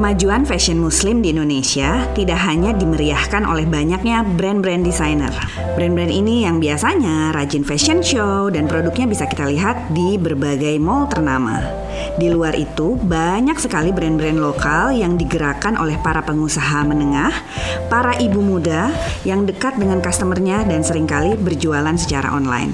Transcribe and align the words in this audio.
Kemajuan 0.00 0.48
fashion 0.48 0.80
muslim 0.80 1.20
di 1.20 1.28
Indonesia 1.28 2.08
tidak 2.16 2.40
hanya 2.48 2.72
dimeriahkan 2.72 3.44
oleh 3.44 3.68
banyaknya 3.68 4.24
brand-brand 4.24 4.80
desainer. 4.80 5.28
Brand-brand 5.76 6.08
ini 6.08 6.48
yang 6.48 6.56
biasanya 6.56 7.36
rajin 7.36 7.68
fashion 7.68 8.00
show 8.00 8.48
dan 8.48 8.64
produknya 8.64 9.04
bisa 9.04 9.28
kita 9.28 9.44
lihat 9.44 9.92
di 9.92 10.16
berbagai 10.16 10.80
mall 10.80 11.04
ternama. 11.04 11.60
Di 12.16 12.32
luar 12.32 12.56
itu, 12.56 12.96
banyak 12.96 13.60
sekali 13.60 13.92
brand-brand 13.92 14.40
lokal 14.40 14.96
yang 14.96 15.20
digerakkan 15.20 15.76
oleh 15.76 16.00
para 16.00 16.24
pengusaha 16.24 16.80
menengah, 16.80 17.36
para 17.92 18.16
ibu 18.16 18.40
muda 18.40 18.88
yang 19.28 19.44
dekat 19.44 19.76
dengan 19.76 20.00
customernya 20.00 20.64
dan 20.64 20.80
sering 20.80 21.04
kali 21.04 21.36
berjualan 21.36 22.00
secara 22.00 22.32
online. 22.32 22.72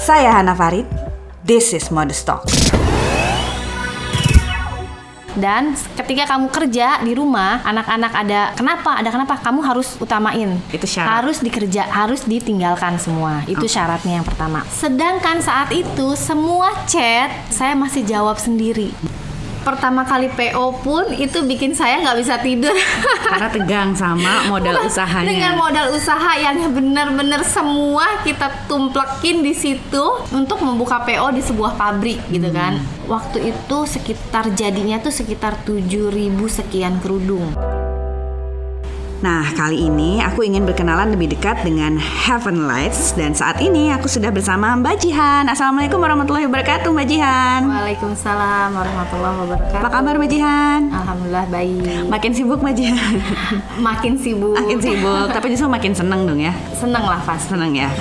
Saya 0.00 0.32
Hana 0.32 0.56
Farid, 0.56 0.88
this 1.44 1.76
is 1.76 1.92
Modestock. 1.92 2.48
Dan 5.40 5.72
ketika 5.96 6.36
kamu 6.36 6.52
kerja 6.52 7.00
di 7.00 7.16
rumah, 7.16 7.64
anak-anak 7.64 8.12
ada 8.12 8.40
kenapa? 8.52 9.00
Ada 9.00 9.08
kenapa? 9.08 9.34
Kamu 9.40 9.64
harus 9.64 9.96
utamain. 9.96 10.60
Itu 10.68 10.84
syarat. 10.84 11.24
Harus 11.24 11.40
dikerja, 11.40 11.88
harus 11.88 12.28
ditinggalkan 12.28 13.00
semua. 13.00 13.40
Itu 13.48 13.64
syaratnya 13.64 14.20
yang 14.20 14.26
pertama. 14.28 14.62
Sedangkan 14.68 15.40
saat 15.40 15.72
itu 15.72 16.12
semua 16.14 16.76
chat 16.84 17.32
saya 17.48 17.72
masih 17.72 18.04
jawab 18.04 18.36
sendiri. 18.36 18.92
Pertama 19.60 20.08
kali 20.08 20.32
PO 20.32 20.80
pun 20.80 21.04
itu 21.12 21.44
bikin 21.44 21.76
saya 21.76 22.00
nggak 22.00 22.18
bisa 22.18 22.34
tidur. 22.40 22.72
Karena 23.30 23.48
tegang 23.52 23.90
sama 23.92 24.48
modal 24.48 24.82
usahanya. 24.84 25.28
Dengan 25.28 25.54
modal 25.60 25.92
usaha 25.94 26.32
yang 26.40 26.56
benar-benar 26.72 27.44
semua 27.44 28.24
kita 28.24 28.66
tumplekin 28.66 29.44
di 29.44 29.52
situ 29.52 30.04
untuk 30.32 30.60
membuka 30.64 31.04
PO 31.04 31.30
di 31.36 31.42
sebuah 31.44 31.76
pabrik 31.76 32.18
gitu 32.32 32.48
kan. 32.50 32.80
Waktu 33.06 33.52
itu 33.52 33.78
sekitar 33.86 34.50
jadinya 34.56 34.98
tuh 34.98 35.12
sekitar 35.12 35.60
7000 35.62 36.10
sekian 36.48 36.98
kerudung. 36.98 37.69
Nah, 39.20 39.44
kali 39.52 39.84
ini 39.84 40.16
aku 40.24 40.40
ingin 40.48 40.64
berkenalan 40.64 41.12
lebih 41.12 41.36
dekat 41.36 41.60
dengan 41.60 42.00
Heaven 42.00 42.64
Lights 42.64 43.12
dan 43.12 43.36
saat 43.36 43.60
ini 43.60 43.92
aku 43.92 44.08
sudah 44.08 44.32
bersama 44.32 44.72
Mbak 44.80 44.96
Jihan. 44.96 45.44
Assalamualaikum 45.44 46.00
warahmatullahi 46.00 46.48
wabarakatuh, 46.48 46.88
Mbak 46.88 47.04
Jihan. 47.04 47.68
Waalaikumsalam 47.68 48.72
warahmatullahi 48.72 49.36
wabarakatuh. 49.44 49.76
Apa 49.76 49.88
kabar 49.92 50.16
Mbak 50.16 50.30
Jihan? 50.32 50.80
Alhamdulillah 50.88 51.44
baik. 51.52 52.08
Makin 52.08 52.30
sibuk 52.32 52.64
Mbak 52.64 52.74
Jihan. 52.80 53.16
Makin 53.92 54.12
sibuk. 54.16 54.56
Makin 54.56 54.78
sibuk, 54.80 55.26
tapi 55.36 55.46
justru 55.52 55.68
makin 55.68 55.92
seneng 55.92 56.24
dong 56.24 56.40
ya. 56.40 56.56
Seneng 56.72 57.04
lah 57.04 57.20
pasti. 57.20 57.52
Seneng 57.52 57.76
ya. 57.76 57.92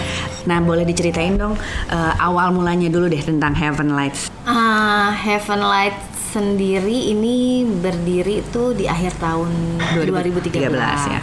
Nah, 0.47 0.63
boleh 0.63 0.87
diceritain 0.87 1.35
dong 1.35 1.59
eh, 1.91 2.13
awal 2.15 2.55
mulanya 2.55 2.87
dulu 2.87 3.11
deh 3.11 3.19
tentang 3.19 3.51
Heaven 3.59 3.91
Lights. 3.91 4.31
Ah, 4.47 5.11
Heaven 5.11 5.59
Light 5.67 6.08
sendiri 6.29 7.09
ini 7.09 7.37
berdiri 7.65 8.45
tuh 8.47 8.71
di 8.71 8.85
akhir 8.85 9.17
tahun 9.17 9.49
2013. 9.97 10.69
2013, 10.69 11.09
ya. 11.09 11.21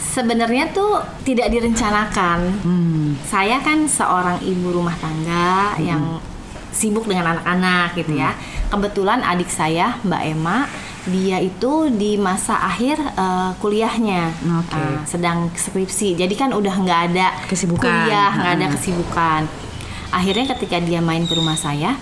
Sebenarnya 0.00 0.64
tuh 0.70 0.98
tidak 1.22 1.48
direncanakan. 1.48 2.38
Hmm. 2.60 3.08
Saya 3.22 3.62
kan 3.62 3.86
seorang 3.86 4.42
ibu 4.42 4.68
rumah 4.70 4.98
tangga 4.98 5.78
yang 5.78 6.18
sibuk 6.70 7.06
dengan 7.06 7.32
anak-anak 7.32 7.94
gitu 7.94 8.18
ya. 8.18 8.34
Kebetulan 8.68 9.22
adik 9.22 9.48
saya 9.48 9.98
Mbak 10.02 10.22
Emma 10.24 10.66
dia 11.00 11.40
itu 11.40 11.88
di 11.88 12.20
masa 12.20 12.60
akhir 12.60 13.00
eh, 13.00 13.50
kuliahnya 13.56 14.34
Oke. 14.60 14.76
eh, 14.76 14.98
sedang 15.06 15.48
skripsi. 15.50 16.18
Jadi 16.18 16.34
kan 16.34 16.50
udah 16.52 16.74
nggak 16.74 17.00
ada 17.10 17.26
Kesibukan. 17.46 17.80
kuliah, 17.80 18.30
nggak 18.34 18.52
ada 18.52 18.66
Ha-ha. 18.66 18.74
kesibukan. 18.76 19.40
Akhirnya 20.10 20.44
ketika 20.52 20.76
dia 20.78 20.98
main 20.98 21.22
ke 21.22 21.32
rumah 21.32 21.54
saya, 21.54 21.94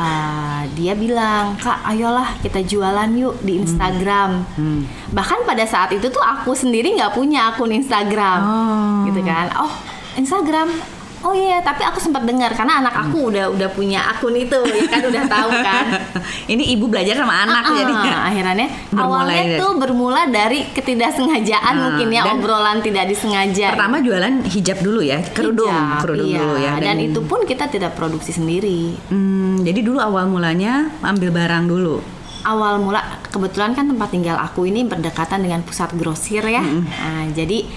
uh, 0.00 0.62
dia 0.72 0.96
bilang, 0.96 1.60
Kak, 1.60 1.84
ayolah 1.84 2.40
kita 2.40 2.64
jualan 2.64 3.10
yuk 3.12 3.36
di 3.44 3.60
Instagram. 3.60 4.48
Hmm. 4.56 4.88
Bahkan 5.12 5.44
pada 5.44 5.68
saat 5.68 5.92
itu 5.92 6.08
tuh 6.08 6.22
aku 6.22 6.56
sendiri 6.56 6.96
nggak 6.96 7.12
punya 7.12 7.52
akun 7.52 7.68
Instagram, 7.70 8.40
Oh. 8.40 9.04
gitu 9.04 9.20
kan? 9.20 9.52
Oh, 9.60 9.72
Instagram. 10.16 10.99
Oh 11.20 11.30
iya, 11.30 11.60
tapi 11.60 11.82
aku 11.82 11.98
sempat 11.98 12.24
dengar 12.24 12.48
karena 12.50 12.80
anak 12.80 12.96
aku 12.96 13.28
udah 13.28 13.52
udah 13.52 13.68
punya 13.68 14.00
akun 14.08 14.32
itu, 14.32 14.56
ya 14.56 14.88
kan 14.88 15.04
udah 15.04 15.24
tahu 15.26 15.50
kan. 15.52 15.84
Ini 16.52 16.64
ibu 16.72 16.86
belajar 16.86 17.12
sama 17.14 17.44
anak 17.44 17.62
Ah, 17.62 17.76
jadi. 17.76 17.92
akhirnya 17.92 18.66
Bermulai 18.88 19.04
awalnya 19.04 19.42
dari- 19.44 19.60
tuh 19.60 19.70
bermula 19.76 20.22
dari 20.26 20.60
ketidaksengajaan 20.70 21.60
Ah, 21.70 21.82
mungkin 21.82 22.08
ya 22.08 22.22
dan 22.24 22.36
obrolan 22.36 22.78
tidak 22.80 23.04
disengaja. 23.06 23.72
Pertama 23.72 24.00
jualan 24.00 24.34
hijab 24.44 24.78
dulu 24.80 25.00
ya, 25.00 25.20
kerudung, 25.26 25.68
Hijab, 25.68 26.00
kerudung 26.00 26.24
iya. 26.26 26.38
dulu 26.38 26.54
ya. 26.56 26.72
Dan, 26.80 26.96
itu 26.98 27.20
pun 27.20 27.44
kita 27.44 27.66
tidak 27.66 27.92
produksi 27.92 28.32
sendiri. 28.32 28.96
Hmm, 29.08 29.60
jadi 29.60 29.80
dulu 29.80 29.98
awal 29.98 30.24
mulanya 30.24 30.88
ambil 31.00 31.28
barang 31.30 31.64
dulu. 31.64 32.00
Awal 32.40 32.80
mula 32.80 33.00
kebetulan 33.28 33.76
kan 33.76 33.84
tempat 33.84 34.08
tinggal 34.08 34.40
aku 34.40 34.64
ini 34.64 34.82
berdekatan 34.82 35.44
dengan 35.44 35.60
pusat 35.60 35.92
grosir 35.92 36.40
ya. 36.42 36.64
Nah, 36.64 37.28
jadi 37.30 37.68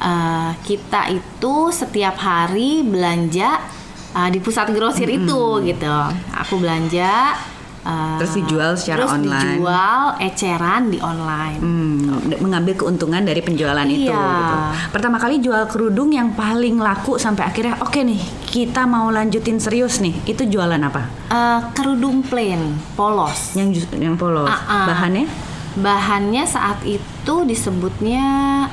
eh, 0.00 0.50
kita 0.64 1.12
itu 1.12 1.54
setiap 1.70 2.16
hari 2.16 2.82
belanja 2.82 3.60
eh, 4.16 4.28
di 4.32 4.38
pusat 4.40 4.72
grosir 4.72 5.06
itu 5.12 5.60
gitu. 5.62 5.96
Aku 6.34 6.56
belanja 6.58 7.36
eh, 7.84 8.16
Terus 8.20 8.32
dijual 8.40 8.72
secara 8.76 9.04
terus 9.04 9.12
online. 9.16 9.60
dijual 9.60 10.02
eceran 10.20 10.82
di 10.88 10.98
online. 11.00 11.60
Hmm, 11.60 12.20
mengambil 12.40 12.74
keuntungan 12.76 13.22
dari 13.24 13.40
penjualan 13.44 13.86
itu. 13.86 14.08
Iya. 14.08 14.24
Gitu. 14.24 14.56
Pertama 14.96 15.16
kali 15.20 15.40
jual 15.44 15.68
kerudung 15.68 16.10
yang 16.12 16.32
paling 16.32 16.80
laku 16.80 17.20
sampai 17.20 17.48
akhirnya 17.48 17.76
oke 17.80 18.00
nih 18.00 18.20
kita 18.50 18.88
mau 18.88 19.12
lanjutin 19.12 19.60
serius 19.60 20.00
nih. 20.00 20.16
Itu 20.24 20.48
jualan 20.48 20.80
apa? 20.80 21.02
Eh, 21.30 21.60
kerudung 21.76 22.24
plain, 22.24 22.74
polos. 22.96 23.54
Yang 23.54 23.86
yang 23.96 24.16
polos. 24.16 24.48
Ah, 24.48 24.60
ah. 24.64 24.86
Bahannya 24.90 25.49
Bahannya 25.72 26.42
saat 26.42 26.82
itu 26.82 27.34
disebutnya 27.44 28.22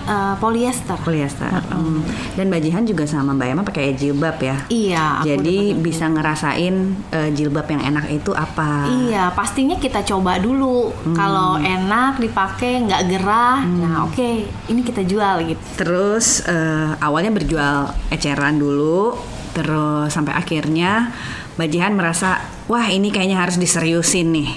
eh, 0.01 0.35
polyester. 0.37 0.97
polyester. 0.97 1.51
Hmm. 1.69 2.01
Dan 2.33 2.49
bajihan 2.49 2.81
juga 2.81 3.05
sama 3.05 3.33
Mbak 3.33 3.47
Emma 3.47 3.61
pakai 3.61 3.93
jilbab 3.93 4.37
ya. 4.39 4.57
Iya, 4.67 5.21
Jadi 5.21 5.77
bisa 5.77 6.09
ngerasain 6.09 6.75
eh, 7.11 7.29
jilbab 7.31 7.67
yang 7.67 7.85
enak 7.85 8.09
itu 8.09 8.33
apa. 8.33 8.89
Iya, 8.89 9.29
pastinya 9.31 9.77
kita 9.77 10.01
coba 10.03 10.41
dulu. 10.41 10.89
Hmm. 11.05 11.13
Kalau 11.13 11.57
enak 11.57 12.17
dipakai, 12.17 12.81
nggak 12.83 13.03
gerah, 13.07 13.61
nah 13.61 14.05
oke, 14.05 14.29
ini 14.67 14.81
kita 14.81 15.03
jual 15.03 15.45
gitu. 15.45 15.61
Terus 15.77 16.41
eh, 16.43 16.91
awalnya 16.97 17.29
berjual 17.29 17.93
eceran 18.09 18.57
dulu, 18.57 19.13
terus 19.51 20.09
sampai 20.09 20.33
akhirnya 20.33 21.13
Mbak 21.57 21.69
Jihan 21.69 21.93
merasa 21.93 22.37
wah 22.65 22.85
ini 22.85 23.09
kayaknya 23.09 23.37
harus 23.37 23.57
diseriusin 23.57 24.29
nih. 24.29 24.49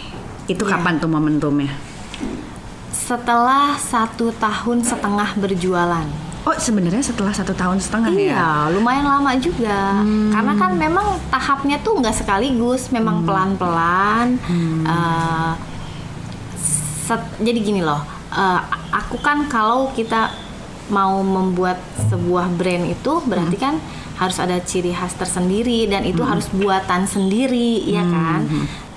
Itu 0.47 0.65
Iya. 0.65 0.77
kapan 0.77 1.01
tuh 1.01 1.09
momentumnya? 1.09 1.90
Setelah 3.11 3.75
satu 3.75 4.31
tahun 4.39 4.87
setengah 4.87 5.35
berjualan, 5.35 6.07
Oh 6.41 6.57
sebenarnya 6.57 7.03
setelah 7.03 7.35
satu 7.35 7.53
tahun 7.53 7.77
setengah 7.77 8.15
ya? 8.15 8.33
iya, 8.33 8.51
lumayan 8.71 9.05
lama 9.05 9.35
juga. 9.37 9.99
Karena 10.31 10.55
kan 10.57 10.73
memang 10.73 11.19
tahapnya 11.29 11.83
tuh 11.83 11.99
nggak 12.01 12.17
sekaligus, 12.17 12.89
memang 12.89 13.27
pelan-pelan. 13.27 14.39
Eh, 14.87 15.53
set- 17.03 17.35
jadi 17.43 17.59
gini 17.61 17.83
loh, 17.83 17.99
eh, 18.31 18.61
aku 18.95 19.19
kan 19.19 19.51
kalau 19.51 19.91
kita 19.91 20.31
mau 20.89 21.19
membuat 21.21 21.83
sebuah 22.09 22.47
brand 22.55 22.89
itu 22.89 23.13
berarti 23.27 23.57
kan 23.59 23.75
harus 24.21 24.37
ada 24.37 24.61
ciri 24.61 24.93
khas 24.93 25.17
tersendiri 25.17 25.89
dan 25.89 26.05
itu 26.05 26.21
harus 26.21 26.45
buatan 26.53 27.09
sendiri, 27.09 27.89
ya 27.89 28.05
kan? 28.05 28.45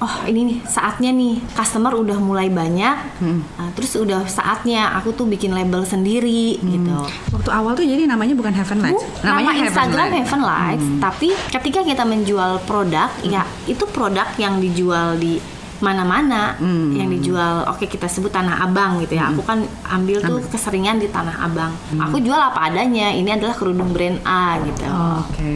Oh 0.04 0.28
ini 0.28 0.52
nih 0.52 0.58
saatnya 0.68 1.16
nih. 1.16 1.40
Customer 1.56 1.96
udah 1.96 2.20
mulai 2.20 2.52
banyak, 2.52 3.24
nah, 3.56 3.70
terus 3.72 3.96
udah 3.96 4.28
saatnya 4.28 4.92
aku 5.00 5.16
tuh 5.16 5.24
bikin 5.24 5.56
label 5.56 5.88
sendiri 5.88 6.60
gitu. 6.60 7.08
Waktu 7.32 7.50
awal 7.56 7.72
tuh 7.80 7.88
jadi 7.88 8.04
namanya 8.04 8.36
bukan 8.36 8.52
Heaven 8.52 8.84
Lights, 8.84 9.00
Bu, 9.00 9.24
nama 9.24 9.56
Instagram 9.56 10.12
Lights. 10.12 10.20
Heaven 10.28 10.42
Lights, 10.44 10.88
tapi 11.00 11.30
ketika 11.56 11.80
kita 11.88 12.04
menjual 12.04 12.60
produk, 12.68 13.08
ya 13.24 13.48
itu 13.64 13.88
produk 13.88 14.28
yang 14.36 14.60
dijual 14.60 15.16
di 15.16 15.40
mana-mana, 15.84 16.56
yang 16.96 17.12
dijual, 17.12 17.68
oke 17.68 17.84
kita 17.86 18.08
sebut 18.08 18.32
Tanah 18.32 18.64
Abang 18.64 19.04
gitu 19.04 19.20
ya. 19.20 19.28
Aku 19.30 19.44
kan 19.44 19.62
ambil 19.92 20.24
tuh 20.24 20.40
keseringan 20.48 20.98
di 20.98 21.12
Tanah 21.12 21.44
Abang. 21.44 21.76
Aku 22.00 22.18
jual 22.18 22.40
apa 22.40 22.72
adanya. 22.72 23.12
Ini 23.12 23.36
adalah 23.36 23.52
kerudung 23.52 23.92
brand 23.92 24.24
A 24.24 24.64
gitu. 24.64 24.88
Oke. 25.20 25.54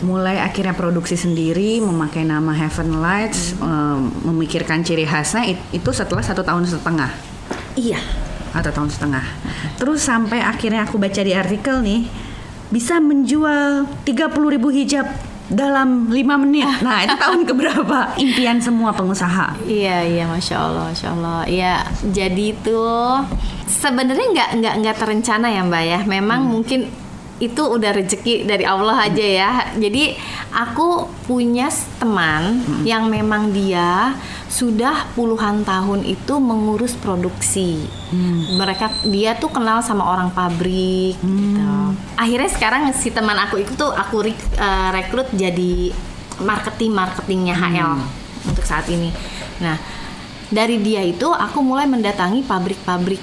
Mulai 0.00 0.40
akhirnya 0.40 0.72
produksi 0.72 1.12
sendiri, 1.12 1.76
memakai 1.78 2.24
nama 2.24 2.56
Heaven 2.56 3.04
Lights, 3.04 3.52
em, 3.60 4.08
memikirkan 4.24 4.80
ciri 4.80 5.04
khasnya 5.04 5.44
it- 5.44 5.66
itu 5.70 5.90
setelah 5.92 6.24
satu 6.24 6.40
tahun 6.40 6.64
setengah. 6.64 7.12
Iya. 7.76 8.00
atau 8.50 8.74
tahun 8.74 8.90
setengah. 8.90 9.22
Terus 9.78 10.02
sampai 10.02 10.42
akhirnya 10.42 10.82
aku 10.82 10.98
baca 10.98 11.22
di 11.22 11.30
artikel 11.30 11.86
nih 11.86 12.02
bisa 12.66 12.98
menjual 12.98 13.86
30.000 14.02 14.50
ribu 14.50 14.74
hijab 14.74 15.06
dalam 15.50 16.08
lima 16.08 16.38
menit. 16.38 16.64
Nah 16.86 17.04
itu 17.04 17.16
tahun 17.18 17.42
keberapa? 17.44 18.14
Impian 18.16 18.62
semua 18.62 18.94
pengusaha. 18.94 19.58
Iya 19.66 20.06
iya 20.06 20.24
masya 20.24 20.56
Allah 20.56 20.84
masya 20.94 21.08
Allah 21.12 21.40
Iya 21.44 21.74
jadi 22.08 22.44
itu 22.56 22.82
sebenarnya 23.66 24.26
nggak 24.32 24.50
nggak 24.62 24.74
nggak 24.80 24.96
terencana 24.96 25.46
ya 25.50 25.60
mbak 25.66 25.84
ya 25.84 26.00
memang 26.06 26.46
mungkin 26.46 26.88
itu 27.40 27.62
udah 27.64 27.90
rezeki 27.96 28.44
dari 28.44 28.64
Allah 28.68 29.10
aja 29.10 29.26
ya. 29.26 29.50
Jadi 29.74 30.14
aku 30.50 31.06
punya 31.30 31.70
teman 32.02 32.62
hmm. 32.62 32.82
yang 32.82 33.06
memang 33.06 33.54
dia 33.54 34.18
sudah 34.50 35.06
puluhan 35.14 35.62
tahun 35.62 36.02
itu 36.02 36.42
mengurus 36.42 36.98
produksi. 36.98 37.86
Hmm. 38.10 38.58
Mereka 38.58 39.06
dia 39.06 39.38
tuh 39.38 39.54
kenal 39.54 39.80
sama 39.80 40.06
orang 40.10 40.34
pabrik 40.34 41.14
hmm. 41.22 41.38
gitu. 41.38 41.70
Akhirnya 42.18 42.50
sekarang 42.50 42.82
si 42.92 43.14
teman 43.14 43.38
aku 43.38 43.62
itu 43.62 43.72
tuh 43.78 43.94
aku 43.94 44.26
uh, 44.58 44.90
rekrut 44.90 45.30
jadi 45.32 45.94
marketing 46.42 46.92
marketingnya 46.92 47.54
HL 47.54 47.94
hmm. 48.02 48.50
untuk 48.50 48.66
saat 48.66 48.90
ini. 48.90 49.14
Nah 49.62 49.78
dari 50.50 50.82
dia 50.82 51.06
itu 51.06 51.30
aku 51.30 51.62
mulai 51.62 51.86
mendatangi 51.86 52.42
pabrik-pabrik 52.42 53.22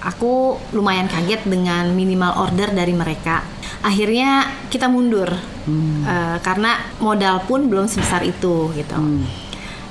aku 0.00 0.56
lumayan 0.72 1.06
kaget 1.06 1.44
dengan 1.44 1.92
minimal 1.92 2.48
order 2.48 2.72
dari 2.72 2.94
mereka. 2.96 3.44
Akhirnya 3.80 4.44
kita 4.68 4.92
mundur 4.92 5.32
hmm. 5.64 6.04
uh, 6.04 6.36
karena 6.44 6.76
modal 7.00 7.40
pun 7.48 7.64
belum 7.68 7.88
sebesar 7.88 8.20
itu 8.24 8.68
gitu. 8.76 8.96
Hmm. 8.96 9.24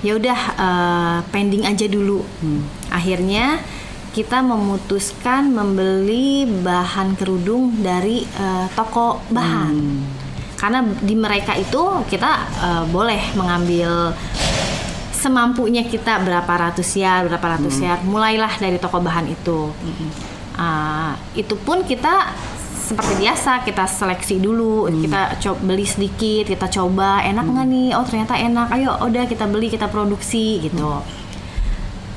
Ya 0.05 0.15
udah 0.15 0.39
uh, 0.55 1.17
pending 1.33 1.65
aja 1.65 1.89
dulu. 1.89 2.21
Hmm. 2.41 2.63
Akhirnya 2.93 3.59
kita 4.13 4.41
memutuskan 4.41 5.53
membeli 5.53 6.45
bahan 6.45 7.17
kerudung 7.17 7.81
dari 7.81 8.25
uh, 8.37 8.69
toko 8.77 9.25
bahan. 9.33 9.73
Hmm. 9.73 10.01
Karena 10.59 10.79
di 11.01 11.15
mereka 11.17 11.57
itu 11.57 12.03
kita 12.05 12.31
uh, 12.61 12.83
boleh 12.91 13.33
mengambil 13.33 14.13
semampunya 15.19 15.83
kita 15.83 16.23
berapa 16.23 16.47
ratus 16.47 16.95
ya 16.95 17.19
berapa 17.27 17.59
ratus 17.59 17.83
hmm. 17.83 18.07
mulailah 18.07 18.55
dari 18.55 18.79
toko 18.79 19.03
bahan 19.03 19.27
itu 19.27 19.67
hmm. 19.67 20.09
uh, 20.55 21.11
itu 21.35 21.59
pun 21.59 21.83
kita 21.83 22.31
seperti 22.89 23.13
biasa 23.21 23.61
kita 23.61 23.85
seleksi 23.85 24.41
dulu 24.41 24.89
hmm. 24.89 25.05
kita 25.05 25.21
coba 25.37 25.59
beli 25.61 25.85
sedikit 25.85 26.49
kita 26.49 26.65
coba 26.73 27.21
enak 27.21 27.45
nggak 27.45 27.67
hmm. 27.69 27.75
nih 27.77 27.89
oh 27.93 28.05
ternyata 28.05 28.33
enak 28.33 28.67
ayo 28.73 28.97
udah 29.05 29.23
kita 29.29 29.45
beli 29.45 29.69
kita 29.69 29.85
produksi 29.85 30.65
gitu 30.65 30.89
hmm. 30.89 31.05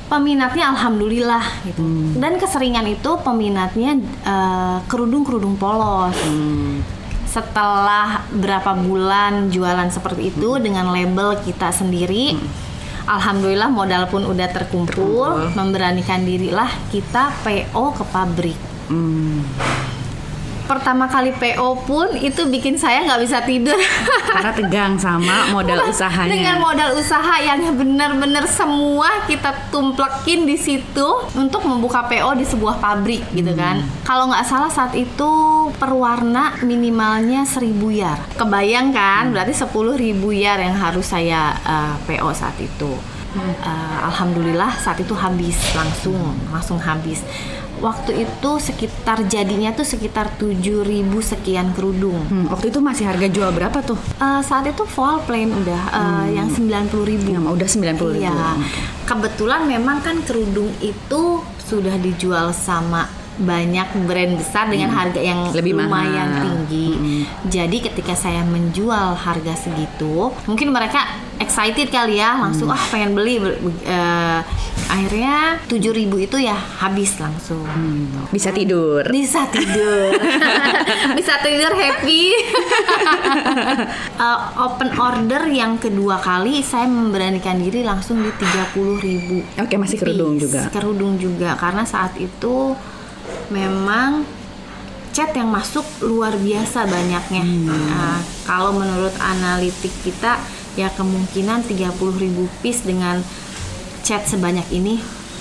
peminatnya 0.09 0.73
alhamdulillah 0.73 1.45
gitu 1.69 1.77
hmm. 1.77 2.17
dan 2.17 2.41
keseringan 2.41 2.89
itu 2.89 3.11
peminatnya 3.21 4.01
uh, 4.25 4.81
kerudung 4.89 5.21
kerudung 5.21 5.61
polos 5.61 6.17
hmm. 6.17 6.81
setelah 7.29 8.25
berapa 8.33 8.73
bulan 8.73 9.53
jualan 9.53 9.93
seperti 9.93 10.33
itu 10.33 10.57
hmm. 10.57 10.61
dengan 10.65 10.89
label 10.89 11.37
kita 11.45 11.69
sendiri 11.69 12.33
hmm 12.33 12.73
Alhamdulillah 13.03 13.67
modal 13.67 14.07
pun 14.07 14.23
udah 14.23 14.47
terkumpul, 14.47 15.27
terkumpul. 15.27 15.59
memberanikan 15.59 16.23
dirilah 16.23 16.71
kita 16.87 17.35
PO 17.43 17.99
ke 17.99 18.03
pabrik. 18.07 18.59
Hmm. 18.87 19.43
Pertama 20.63 21.11
kali 21.11 21.35
PO 21.35 21.83
pun 21.83 22.07
itu 22.15 22.47
bikin 22.47 22.79
saya 22.79 23.03
nggak 23.03 23.21
bisa 23.23 23.43
tidur 23.43 23.75
karena 24.33 24.51
tegang 24.55 24.93
sama 24.95 25.51
modal 25.51 25.87
usahanya. 25.91 26.31
Dengan 26.31 26.57
modal 26.63 26.95
usaha 26.95 27.35
yang 27.43 27.59
benar-benar 27.75 28.47
semua 28.47 29.27
kita 29.27 29.51
tumplekin 29.69 30.47
di 30.47 30.55
situ 30.55 31.07
untuk 31.35 31.67
membuka 31.67 32.07
PO 32.07 32.35
di 32.39 32.45
sebuah 32.47 32.79
pabrik 32.79 33.23
gitu 33.35 33.51
hmm. 33.51 33.59
kan. 33.59 33.75
Kalau 34.07 34.31
nggak 34.31 34.45
salah 34.47 34.71
saat 34.71 34.95
itu 34.95 35.31
perwarna 35.75 36.59
minimalnya 36.63 37.43
seribu 37.43 37.91
yar. 37.91 38.19
Kebayang 38.39 38.95
kan? 38.95 39.29
Hmm. 39.29 39.33
Berarti 39.35 39.53
sepuluh 39.55 39.95
ribu 39.99 40.31
yar 40.31 40.59
yang 40.63 40.75
harus 40.75 41.11
saya 41.11 41.55
uh, 41.63 41.95
eh, 42.07 42.19
PO 42.19 42.29
saat 42.31 42.55
itu. 42.59 42.91
Hmm. 43.33 43.53
Uh, 43.65 43.97
Alhamdulillah 44.13 44.77
saat 44.77 45.01
itu 45.01 45.17
habis 45.17 45.57
langsung 45.73 46.37
langsung 46.53 46.77
habis 46.77 47.25
waktu 47.83 48.23
itu 48.23 48.51
sekitar 48.63 49.27
jadinya 49.27 49.75
tuh 49.75 49.83
sekitar 49.83 50.39
7000 50.39 50.87
sekian 51.19 51.75
kerudung. 51.75 52.15
Hmm, 52.31 52.47
waktu 52.47 52.71
itu 52.71 52.79
masih 52.79 53.11
harga 53.11 53.27
jual 53.27 53.51
berapa 53.51 53.83
tuh? 53.83 53.99
Uh, 54.23 54.39
saat 54.39 54.63
itu 54.63 54.87
full 54.87 55.19
plain 55.27 55.51
udah 55.51 55.81
uh, 55.91 56.25
yang 56.31 56.47
90.000. 56.47 57.27
Ya, 57.27 57.39
udah 57.43 57.67
90.000. 57.67 58.23
Iya. 58.23 58.39
Kebetulan 59.03 59.67
memang 59.67 59.99
kan 59.99 60.23
kerudung 60.23 60.71
itu 60.79 61.43
sudah 61.67 61.99
dijual 61.99 62.55
sama 62.55 63.11
banyak 63.33 64.05
brand 64.05 64.37
besar 64.37 64.69
dengan 64.69 64.93
hmm. 64.93 64.97
harga 64.97 65.21
yang 65.21 65.39
Lebih 65.49 65.73
lumayan 65.73 66.29
mahal. 66.29 66.43
tinggi. 66.45 66.89
Hmm. 66.93 67.23
Jadi 67.49 67.77
ketika 67.81 68.13
saya 68.13 68.45
menjual 68.45 69.17
harga 69.17 69.53
segitu, 69.57 70.29
mungkin 70.45 70.69
mereka 70.69 71.01
excited 71.41 71.89
kali 71.89 72.21
ya, 72.21 72.37
langsung 72.37 72.69
hmm. 72.69 72.77
ah 72.77 72.83
pengen 72.93 73.11
beli. 73.17 73.41
Uh, 73.41 74.41
akhirnya 74.93 75.57
7000 75.65 76.05
itu 76.29 76.37
ya 76.37 76.53
habis 76.53 77.17
langsung. 77.17 77.65
Hmm. 77.65 78.29
Bisa 78.29 78.53
tidur. 78.53 79.01
Bisa 79.09 79.49
tidur. 79.49 80.13
Bisa 81.17 81.33
tidur 81.41 81.73
happy. 81.73 82.29
uh, 84.21 84.53
open 84.69 84.93
order 85.01 85.49
yang 85.49 85.81
kedua 85.81 86.21
kali 86.21 86.61
saya 86.61 86.85
memberanikan 86.85 87.57
diri 87.57 87.81
langsung 87.81 88.21
di 88.21 88.29
30.000. 88.37 89.65
Oke, 89.65 89.75
masih 89.81 89.97
kerudung 89.97 90.37
juga. 90.37 90.69
Kerudung 90.69 91.17
juga 91.17 91.57
karena 91.57 91.89
saat 91.89 92.13
itu 92.21 92.77
memang 93.49 94.21
chat 95.09 95.33
yang 95.33 95.49
masuk 95.49 95.85
luar 96.05 96.37
biasa 96.37 96.85
banyaknya. 96.85 97.41
Hmm. 97.41 97.65
Nah, 97.65 98.21
kalau 98.45 98.77
menurut 98.77 99.13
analitik 99.17 99.93
kita 100.05 100.37
ya 100.77 100.89
kemungkinan 100.93 101.65
30.000 101.65 102.61
piece 102.61 102.85
dengan 102.85 103.21
chat 104.03 104.27
sebanyak 104.27 104.67
ini 104.69 104.99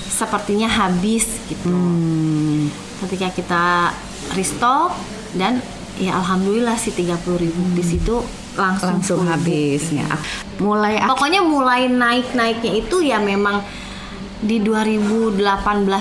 sepertinya 0.09 0.71
habis 0.71 1.27
gitu. 1.51 1.69
Hmm. 1.69 2.71
Ketika 3.03 3.29
kita 3.35 3.65
restock 4.39 4.95
dan 5.35 5.59
ya 5.99 6.17
alhamdulillah 6.17 6.79
si 6.79 6.95
30.000 6.95 7.19
hmm. 7.19 7.75
piece 7.75 7.99
itu 7.99 8.17
langsung 8.55 9.03
langsung 9.03 9.21
habis 9.27 9.91
ya. 9.91 10.07
Mulai 10.63 11.03
pokoknya 11.11 11.43
mulai 11.43 11.91
naik-naiknya 11.91 12.73
itu 12.79 13.03
ya 13.03 13.19
memang 13.19 13.65
di 14.43 14.59
2018 14.59 15.39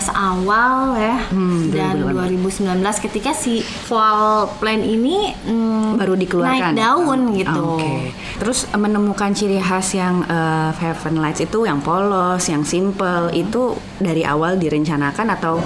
awal 0.09 0.97
ya 0.97 1.17
hmm, 1.29 1.69
dan 1.69 2.01
2019 2.01 2.73
ketika 3.05 3.37
si 3.37 3.61
fall 3.61 4.49
plan 4.57 4.81
ini 4.81 5.29
hmm, 5.45 6.01
baru 6.01 6.17
dikeluarkan 6.17 6.73
naik 6.73 6.81
daun 6.81 7.19
oh, 7.29 7.35
gitu. 7.37 7.65
Okay. 7.77 8.01
Terus 8.41 8.65
menemukan 8.73 9.29
ciri 9.37 9.61
khas 9.61 9.93
yang 9.93 10.25
uh, 10.25 10.73
Heaven 10.73 11.21
Lights 11.21 11.45
itu 11.45 11.69
yang 11.69 11.85
polos, 11.85 12.41
yang 12.49 12.65
simple 12.65 13.29
itu 13.37 13.77
dari 14.01 14.25
awal 14.25 14.57
direncanakan 14.57 15.27
atau 15.37 15.61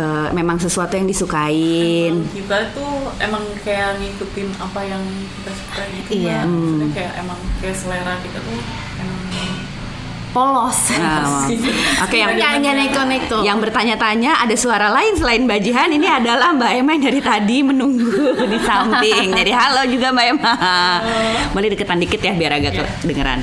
uh, 0.00 0.28
memang 0.32 0.56
sesuatu 0.56 0.96
yang 0.96 1.04
disukain? 1.04 2.24
Kita 2.32 2.72
tuh 2.72 3.12
emang 3.20 3.44
kayak 3.60 4.00
ngikutin 4.00 4.48
apa 4.56 4.80
yang 4.80 5.02
kita 5.04 5.50
suka 5.52 5.82
gitu. 5.92 6.10
Iya. 6.24 6.40
Hmm. 6.48 6.88
kayak 6.96 7.12
emang 7.20 7.38
kayak 7.60 7.76
selera 7.76 8.16
kita 8.24 8.40
tuh 8.40 8.56
emang 8.56 8.87
polos. 10.32 10.78
Nah, 10.98 11.46
Oke, 12.04 12.20
okay, 12.20 12.20
yang 12.36 12.60
neko-neko. 12.60 13.40
Yang 13.46 13.58
bertanya-tanya 13.70 14.42
ada 14.44 14.54
suara 14.58 14.90
lain 14.90 15.14
selain 15.14 15.46
Mbak 15.46 15.60
Jihan 15.62 15.88
ini 15.94 16.04
adalah 16.10 16.52
Mbak 16.52 16.70
Emma 16.74 16.90
yang 16.98 17.04
dari 17.06 17.20
tadi 17.22 17.56
menunggu 17.64 18.34
di 18.52 18.58
samping. 18.60 19.32
Jadi 19.32 19.52
halo 19.54 19.86
juga 19.88 20.10
Mbak 20.10 20.26
Emma. 20.26 20.54
Boleh 21.54 21.68
deketan 21.72 22.02
dikit 22.02 22.20
ya 22.20 22.34
biar 22.34 22.52
agak 22.58 22.72
yeah. 22.76 22.90
kedengeran 23.00 23.40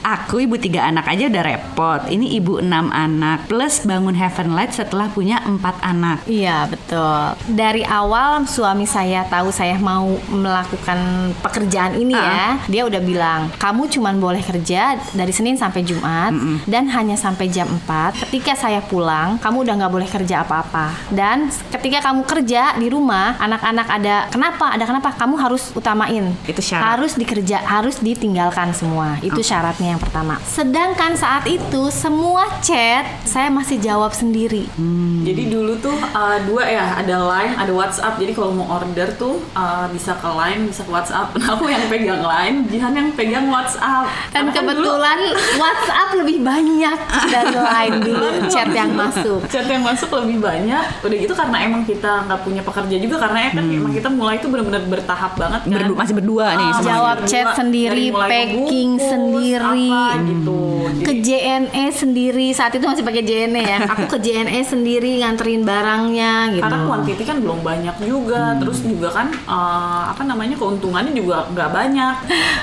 aku 0.00 0.44
ibu 0.44 0.56
tiga 0.56 0.88
anak 0.88 1.06
aja 1.08 1.28
udah 1.28 1.42
repot. 1.44 2.00
Ini 2.08 2.26
ibu 2.40 2.60
enam 2.60 2.88
anak 2.90 3.46
plus 3.46 3.84
bangun 3.84 4.16
Heaven 4.16 4.56
Light 4.56 4.72
setelah 4.72 5.12
punya 5.12 5.40
empat 5.44 5.80
anak. 5.84 6.24
Iya 6.26 6.68
betul. 6.68 7.36
Dari 7.52 7.84
awal 7.84 8.44
suami 8.48 8.88
saya 8.88 9.24
tahu 9.28 9.52
saya 9.52 9.76
mau 9.76 10.16
melakukan 10.32 11.32
pekerjaan 11.44 11.96
ini 11.96 12.16
uh 12.16 12.20
-uh. 12.20 12.30
ya, 12.30 12.48
dia 12.68 12.82
udah 12.86 13.00
bilang 13.02 13.40
kamu 13.56 13.88
cuman 13.92 14.16
boleh 14.18 14.42
kerja 14.44 14.96
dari 15.12 15.32
Senin 15.34 15.56
sampai 15.56 15.84
Jumat 15.84 16.32
mm 16.32 16.40
-mm. 16.40 16.56
dan 16.68 16.88
hanya 16.92 17.16
sampai 17.16 17.52
jam 17.52 17.68
4. 17.68 18.28
Ketika 18.28 18.56
saya 18.56 18.80
pulang, 18.84 19.36
kamu 19.38 19.68
udah 19.68 19.74
nggak 19.84 19.92
boleh 19.92 20.08
kerja 20.08 20.42
apa-apa. 20.42 21.12
Dan 21.12 21.52
ketika 21.70 22.10
kamu 22.10 22.24
kerja 22.24 22.76
di 22.76 22.88
rumah, 22.88 23.36
anak-anak 23.38 23.86
ada 23.88 24.16
kenapa? 24.32 24.72
Ada 24.74 24.84
kenapa? 24.88 25.08
Kamu 25.14 25.34
harus 25.36 25.72
utamain. 25.76 26.32
Itu 26.46 26.62
syarat. 26.62 26.96
Harus 26.96 27.12
dikerja, 27.16 27.62
harus 27.64 27.98
ditinggalkan 28.00 28.72
semua. 28.72 29.18
Itu 29.20 29.40
okay. 29.42 29.50
syaratnya 29.50 29.89
yang 29.90 30.02
pertama. 30.02 30.38
Sedangkan 30.46 31.18
saat 31.18 31.44
itu 31.50 31.90
semua 31.90 32.46
chat 32.62 33.04
saya 33.26 33.50
masih 33.50 33.82
jawab 33.82 34.14
sendiri. 34.14 34.70
Hmm. 34.78 35.26
Jadi 35.26 35.50
dulu 35.50 35.74
tuh 35.82 35.94
uh, 35.94 36.38
dua 36.46 36.64
ya, 36.66 36.86
ada 36.98 37.16
Line, 37.20 37.54
ada 37.58 37.72
WhatsApp. 37.74 38.18
Jadi 38.22 38.32
kalau 38.34 38.54
mau 38.54 38.66
order 38.78 39.10
tuh 39.18 39.42
uh, 39.58 39.90
bisa 39.90 40.14
ke 40.18 40.28
Line, 40.28 40.70
bisa 40.70 40.86
ke 40.86 40.92
WhatsApp. 40.92 41.32
Nah, 41.40 41.56
aku 41.56 41.72
yang 41.72 41.88
pegang 41.88 42.20
Line, 42.20 42.68
Jihan 42.68 42.92
yang 42.92 43.08
pegang 43.16 43.48
WhatsApp. 43.48 44.12
Dan 44.28 44.44
Karena 44.44 44.50
kan 44.52 44.56
kebetulan 44.60 45.18
dulu, 45.24 45.56
WhatsApp 45.56 46.08
lebih 46.20 46.38
banyak 46.44 46.98
dari 47.32 47.56
Line 47.72 47.96
dulu 48.04 48.26
chat 48.52 48.68
yang 48.76 48.92
masuk. 48.92 49.40
Chat 49.48 49.64
yang 49.64 49.80
masuk 49.80 50.12
lebih 50.20 50.36
banyak. 50.44 50.84
Udah 51.00 51.16
gitu 51.16 51.32
karena 51.32 51.56
emang 51.64 51.82
kita 51.88 52.28
nggak 52.28 52.40
punya 52.44 52.60
pekerja 52.60 52.96
juga 53.00 53.16
karena 53.24 53.56
kan 53.56 53.64
hmm. 53.64 53.78
emang 53.80 53.92
kita 53.96 54.08
mulai 54.12 54.36
itu 54.36 54.46
benar-benar 54.52 54.84
bertahap 54.84 55.32
banget 55.40 55.60
kan. 55.64 55.72
Berdu 55.80 55.94
masih 55.96 56.14
berdua 56.20 56.46
nih. 56.60 56.68
Oh, 56.68 56.82
jawab 56.84 57.16
chat 57.24 57.48
sendiri, 57.56 58.04
packing 58.12 58.90
sendiri 59.00 59.79
sendiri. 59.82 59.88
apa 59.90 60.28
gitu. 60.28 60.60
ke 61.00 61.12
Jadi, 61.12 61.22
JNE 61.22 61.84
sendiri 61.90 62.46
saat 62.50 62.72
itu 62.72 62.84
masih 62.84 63.00
pakai 63.00 63.22
JNE 63.22 63.62
ya 63.62 63.78
aku 63.92 64.04
ke 64.06 64.18
JNE 64.20 64.60
sendiri 64.62 65.20
nganterin 65.20 65.62
barangnya 65.62 66.32
gitu 66.50 66.62
karena 66.62 66.78
kuantiti 66.84 67.22
kan 67.22 67.36
belum 67.38 67.60
banyak 67.60 67.96
juga, 68.02 68.56
terus 68.56 68.82
juga 68.82 69.08
kan 69.10 69.26
eh, 69.30 70.02
apa 70.08 70.22
namanya 70.22 70.54
keuntungannya 70.54 71.12
juga 71.12 71.46
nggak 71.46 71.70
banyak. 71.70 72.14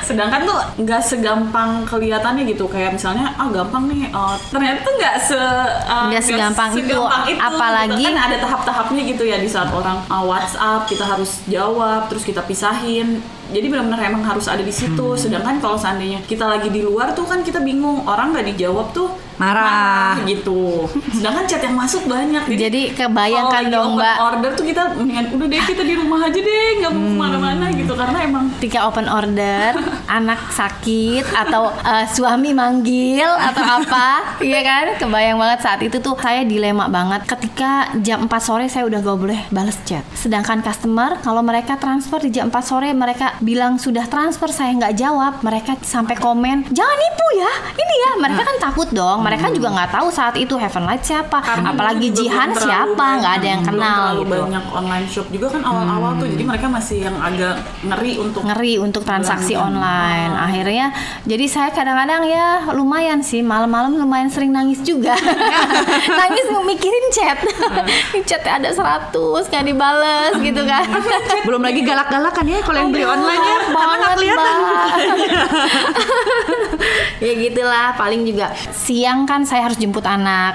Sedangkan 0.01 0.41
tuh 0.43 0.57
nggak 0.77 1.01
segampang 1.01 1.83
kelihatannya 1.83 2.43
gitu, 2.45 2.65
kayak 2.65 2.93
misalnya 2.93 3.33
ah 3.33 3.47
gampang 3.47 3.87
nih, 3.87 4.07
eh, 4.07 4.35
ternyata 4.47 4.79
tuh 4.81 4.93
nggak 4.95 5.15
se 5.19 5.39
eh, 5.39 6.05
Nggak 6.07 6.23
segampang 6.23 6.69
itu, 6.73 6.97
apalagi- 7.37 7.95
gitu. 7.95 8.07
kan 8.07 8.15
ada 8.19 8.37
tahap-tahapnya 8.37 9.01
gitu 9.05 9.23
ya 9.23 9.37
di 9.37 9.47
saat 9.47 9.69
orang 9.69 10.03
eh, 10.03 10.23
WhatsApp 10.23 10.85
kita 10.85 11.03
harus 11.03 11.41
jawab, 11.47 12.07
terus 12.07 12.23
kita 12.23 12.41
pisahin. 12.41 13.19
Jadi 13.47 13.65
benar-benar 13.71 14.01
emang 14.07 14.23
harus 14.27 14.47
ada 14.51 14.63
di 14.63 14.73
situ. 14.73 15.15
Sedangkan 15.15 15.59
kalau 15.63 15.79
seandainya 15.79 16.23
kita 16.23 16.43
lagi 16.47 16.67
di 16.67 16.83
luar 16.83 17.15
tuh 17.15 17.27
kan 17.27 17.43
kita 17.43 17.63
bingung 17.63 18.03
orang 18.07 18.35
nggak 18.35 18.47
dijawab 18.55 18.91
tuh 18.91 19.26
Marah. 19.37 20.17
gitu. 20.25 20.89
Sedangkan 21.13 21.45
chat 21.45 21.61
yang 21.61 21.77
masuk 21.77 22.09
banyak. 22.09 22.43
Jadi 22.49 22.81
kalau 22.97 23.13
kebayangkan 23.13 23.63
dong 23.69 23.91
mbak. 23.95 24.17
order 24.17 24.51
tuh 24.57 24.65
kita 24.65 24.83
mendingan 24.97 25.25
udah 25.37 25.47
deh 25.47 25.61
kita 25.61 25.83
di 25.85 25.93
rumah 25.93 26.19
aja 26.25 26.39
deh 26.41 26.67
nggak 26.81 26.91
mau 26.91 27.05
ke 27.05 27.15
mana-mana 27.15 27.65
gitu. 27.71 27.93
Karena 27.93 28.17
emang 28.25 28.43
ketika 28.57 28.89
open 28.89 29.05
order 29.05 29.77
anak 30.17 30.41
sakit 30.51 31.23
atau 31.31 31.69
eh, 31.69 32.05
suami 32.09 32.51
manggil 32.51 33.29
atau 33.29 33.63
apa 33.63 34.07
iya 34.47 34.59
kan? 34.65 34.85
Kebayang 34.97 35.37
banget 35.37 35.59
saat 35.61 35.79
itu 35.85 36.01
tuh 36.01 36.17
saya 36.17 36.41
dilema 36.43 36.89
banget. 36.89 37.29
Ketika 37.29 37.93
jam 38.01 38.25
4 38.25 38.33
sore 38.41 38.65
saya 38.67 38.89
udah 38.89 38.99
gak 39.05 39.19
boleh 39.21 39.39
bales 39.53 39.77
chat. 39.85 40.01
Sedangkan 40.17 40.65
customer 40.65 41.21
kalau 41.21 41.45
mereka 41.45 41.77
transfer 41.77 42.17
di 42.25 42.33
jam 42.33 42.49
4 42.49 42.57
sore 42.65 42.89
mereka 42.91 43.37
bilang 43.39 43.77
sudah 43.77 44.09
transfer 44.09 44.49
saya 44.49 44.73
nggak 44.73 44.97
jawab. 44.97 45.39
Mereka 45.45 45.77
sampai 45.85 46.17
komen 46.17 46.73
jangan 46.73 46.97
nipu 46.97 47.27
ya 47.37 47.51
ini 47.77 47.95
ya. 48.01 48.11
Mereka 48.17 48.41
kan 48.41 48.57
takut 48.57 48.89
dong 48.89 49.26
mereka 49.27 49.51
juga 49.51 49.67
nggak 49.75 49.91
tahu 49.91 50.07
saat 50.07 50.35
itu 50.39 50.55
Heaven 50.55 50.87
Light 50.87 51.03
siapa 51.03 51.43
karena 51.43 51.75
apalagi 51.75 52.07
Jihan 52.15 52.55
siapa 52.55 53.05
nggak 53.19 53.33
ada 53.43 53.47
yang 53.47 53.63
kenal 53.67 54.15
terlalu 54.15 54.23
gitu 54.23 54.35
banyak 54.47 54.65
online 54.71 55.07
shop 55.11 55.27
juga 55.27 55.47
kan 55.51 55.61
awal-awal 55.67 56.15
tuh 56.15 56.27
jadi 56.31 56.43
mereka 56.47 56.67
masih 56.71 57.03
yang 57.03 57.17
agak 57.19 57.59
ngeri 57.83 58.13
untuk 58.23 58.41
ngeri 58.47 58.73
untuk 58.79 59.03
transaksi 59.03 59.53
Belanja. 59.53 59.67
online. 59.67 60.31
Ah. 60.31 60.45
Akhirnya 60.47 60.85
jadi 61.27 61.45
saya 61.51 61.69
kadang-kadang 61.75 62.23
ya 62.23 62.71
lumayan 62.71 63.19
sih 63.19 63.43
malam-malam 63.43 63.99
lumayan 63.99 64.31
sering 64.31 64.55
nangis 64.55 64.79
juga. 64.81 65.13
nangis 66.21 66.47
mikirin 66.67 67.05
chat. 67.11 67.37
chat 68.27 68.43
ada 68.47 68.71
100 68.71 69.11
nggak 69.51 69.65
dibales 69.67 70.33
gitu 70.39 70.61
kan. 70.63 70.87
Belum 71.43 71.61
lagi 71.63 71.83
galak-galakan 71.83 72.45
ya 72.47 72.59
kalau 72.63 72.79
yang 72.79 72.91
beli 72.95 73.05
online 73.07 73.43
ya. 73.43 73.57
Banget 73.75 73.99
kelihatan. 74.15 74.55
Ya 77.17 77.33
gitulah 77.33 77.97
paling 77.97 78.29
juga 78.29 78.53
siang 78.69 79.16
kan 79.25 79.47
saya 79.47 79.65
harus 79.65 79.79
jemput 79.79 80.03
anak. 80.03 80.53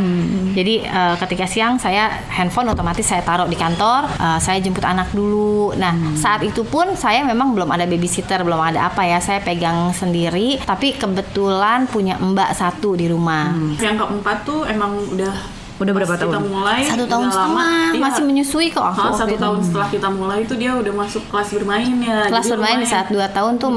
Jadi 0.53 0.85
eh, 0.85 1.15
ketika 1.19 1.49
siang 1.49 1.81
saya 1.81 2.23
handphone 2.29 2.71
otomatis 2.71 3.09
saya 3.09 3.25
taruh 3.25 3.49
di 3.49 3.57
kantor 3.57 4.07
eh, 4.07 4.39
saya 4.39 4.61
jemput 4.61 4.85
anak 4.85 5.11
dulu. 5.11 5.73
Nah 5.75 6.15
saat 6.15 6.45
itu 6.45 6.63
pun 6.69 6.93
saya 6.95 7.25
memang 7.25 7.57
belum 7.57 7.73
ada 7.73 7.89
babysitter 7.89 8.45
belum 8.45 8.61
ada 8.61 8.93
apa 8.93 9.03
ya 9.09 9.19
saya 9.19 9.41
pegang 9.41 9.91
sendiri. 9.97 10.61
Tapi 10.63 11.01
kebetulan 11.01 11.89
punya 11.89 12.21
mbak 12.21 12.53
satu 12.53 12.95
di 12.95 13.09
rumah. 13.09 13.57
Yang 13.81 14.05
keempat 14.05 14.37
tuh 14.45 14.69
emang 14.69 15.01
udah 15.11 15.62
Udah 15.83 15.95
berapa 15.99 16.15
pas 16.15 16.21
kita 16.23 16.31
tahun? 16.31 16.47
mulai 16.47 16.81
satu 16.87 17.05
tahun 17.11 17.27
lama, 17.27 17.35
setengah 17.35 17.75
iya. 17.93 18.01
masih 18.01 18.23
menyusui 18.23 18.67
kok 18.71 18.87
aku 18.87 19.19
satu 19.19 19.35
itu. 19.35 19.43
tahun 19.43 19.59
setelah 19.67 19.89
kita 19.91 20.09
mulai 20.15 20.39
itu 20.47 20.55
dia 20.55 20.73
udah 20.79 20.93
masuk 20.95 21.23
kelas 21.27 21.49
bermain 21.59 21.95
ya. 21.99 22.19
Kelas 22.31 22.45
Jadi 22.47 22.53
bermain 22.55 22.79
di 22.79 22.89
saat 22.89 23.07
2 23.11 23.19
tahun 23.35 23.53
tuh 23.59 23.71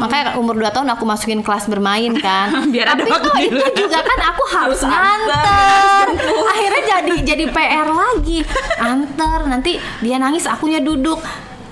makanya 0.00 0.40
umur 0.40 0.56
2 0.56 0.72
tahun 0.72 0.88
aku 0.96 1.04
masukin 1.04 1.40
kelas 1.44 1.68
bermain 1.68 2.12
kan. 2.16 2.48
Biar 2.72 2.96
ada 2.96 3.04
tapi 3.04 3.12
waktu 3.12 3.28
kok 3.28 3.40
itu 3.44 3.64
juga 3.84 3.98
kan 4.00 4.18
aku 4.32 4.42
harus 4.48 4.80
Harus 4.80 4.82
antar, 4.84 6.06
nganter. 6.06 6.48
Akhirnya 6.52 6.82
jadi 6.86 7.14
jadi 7.34 7.44
PR 7.50 7.88
lagi. 7.90 8.38
Anter 8.80 9.38
nanti 9.50 9.72
dia 10.00 10.16
nangis 10.16 10.48
akunya 10.48 10.80
duduk. 10.80 11.20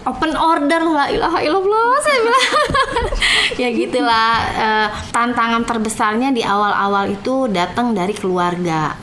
Open 0.09 0.33
order 0.40 0.80
la 0.88 1.12
ilaha 1.12 1.38
illallah 1.45 1.90
saya 2.00 2.18
bilang. 2.25 2.47
Ya 3.59 3.75
gitulah 3.75 4.30
eh, 4.54 4.88
tantangan 5.11 5.66
terbesarnya 5.66 6.30
di 6.30 6.47
awal-awal 6.47 7.11
itu 7.11 7.50
datang 7.50 7.90
dari 7.90 8.14
keluarga 8.14 8.95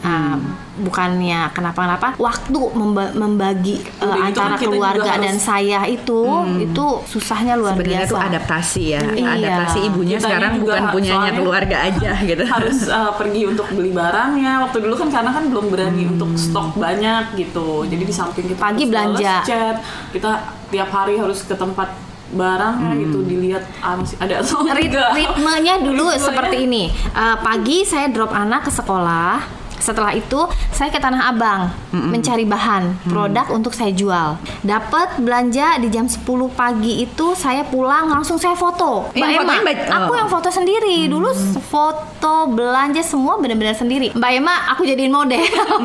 bukannya 0.78 1.50
kenapa-kenapa 1.50 2.08
waktu 2.16 2.60
memba- 2.72 3.12
membagi 3.12 3.80
Udah 3.96 4.12
gitu 4.22 4.36
kan 4.36 4.46
antara 4.46 4.46
kita 4.52 4.60
juga 4.62 4.70
keluarga 4.70 5.10
harus- 5.10 5.24
dan 5.24 5.36
saya 5.38 5.80
itu 5.86 6.20
itu 6.60 6.86
susahnya 7.06 7.54
luar 7.54 7.74
Sebenarnya 7.74 7.96
biasa 7.98 8.12
itu 8.12 8.16
adaptasi 8.22 8.84
ya. 8.86 9.02
Iya. 9.06 9.30
Adaptasi 9.36 9.78
ibunya 9.86 10.16
Kitanya 10.16 10.28
sekarang 10.28 10.54
bukan 10.60 10.84
punyanya 10.92 11.32
keluarga 11.34 11.78
aja 11.82 12.12
gitu. 12.30 12.44
harus 12.46 12.78
uh, 12.88 13.12
pergi 13.14 13.42
untuk 13.46 13.68
beli 13.70 13.92
barangnya 13.92 14.52
waktu 14.62 14.78
dulu 14.80 14.96
kan 14.98 15.10
karena 15.10 15.32
kan 15.32 15.44
belum 15.48 15.66
berani 15.68 16.04
untuk 16.08 16.36
stok 16.36 16.76
banyak 16.76 17.24
gitu 17.36 17.84
jadi 17.86 18.04
di 18.04 18.12
samping 18.12 18.46
kita 18.46 18.60
Pagi 18.62 18.84
belanja. 18.86 19.42
chat 19.42 19.80
kita 20.12 20.32
tiap 20.68 20.90
hari 20.90 21.16
harus 21.16 21.42
ke 21.42 21.54
tempat 21.54 21.88
barangnya 22.28 22.92
gitu 23.00 23.22
dilihat 23.22 23.64
ah, 23.80 23.96
masih 23.96 24.18
ada 24.18 24.42
atau 24.42 24.66
Rit- 24.66 24.90
enggak 24.90 25.10
ritmenya 25.14 25.74
dulu 25.80 26.06
Ritmenya. 26.06 26.20
seperti 26.20 26.56
ini. 26.64 26.84
Eh, 26.90 27.38
pagi 27.40 27.78
saya 27.82 28.08
drop 28.08 28.30
anak 28.30 28.66
ke 28.66 28.72
sekolah. 28.74 29.64
Setelah 29.78 30.12
itu 30.12 30.40
saya 30.72 30.90
ke 30.90 30.98
Tanah 30.98 31.30
Abang 31.30 31.62
mencari 31.92 32.44
bahan 32.44 33.06
produk 33.06 33.48
untuk 33.50 33.72
saya 33.72 33.92
jual. 33.92 34.36
Dapat 34.62 35.20
belanja 35.20 35.78
di 35.78 35.88
jam 35.88 36.06
10 36.06 36.26
pagi 36.52 37.02
itu 37.02 37.32
saya 37.34 37.64
pulang 37.64 38.10
langsung 38.10 38.36
saya 38.36 38.54
foto. 38.54 39.08
Mbak 39.12 39.30
yang 39.30 39.44
Emma, 39.44 39.56
Mbak- 39.62 39.88
aku 39.88 40.12
oh. 40.12 40.18
yang 40.18 40.30
foto 40.30 40.50
sendiri. 40.50 41.08
Dulu 41.08 41.30
s- 41.30 41.58
foto 41.66 42.50
belanja 42.50 43.00
semua 43.00 43.38
benar-benar 43.38 43.74
sendiri. 43.74 44.12
Mbak 44.12 44.32
Emma 44.34 44.56
aku 44.72 44.84
jadiin 44.84 45.12
model. 45.12 45.40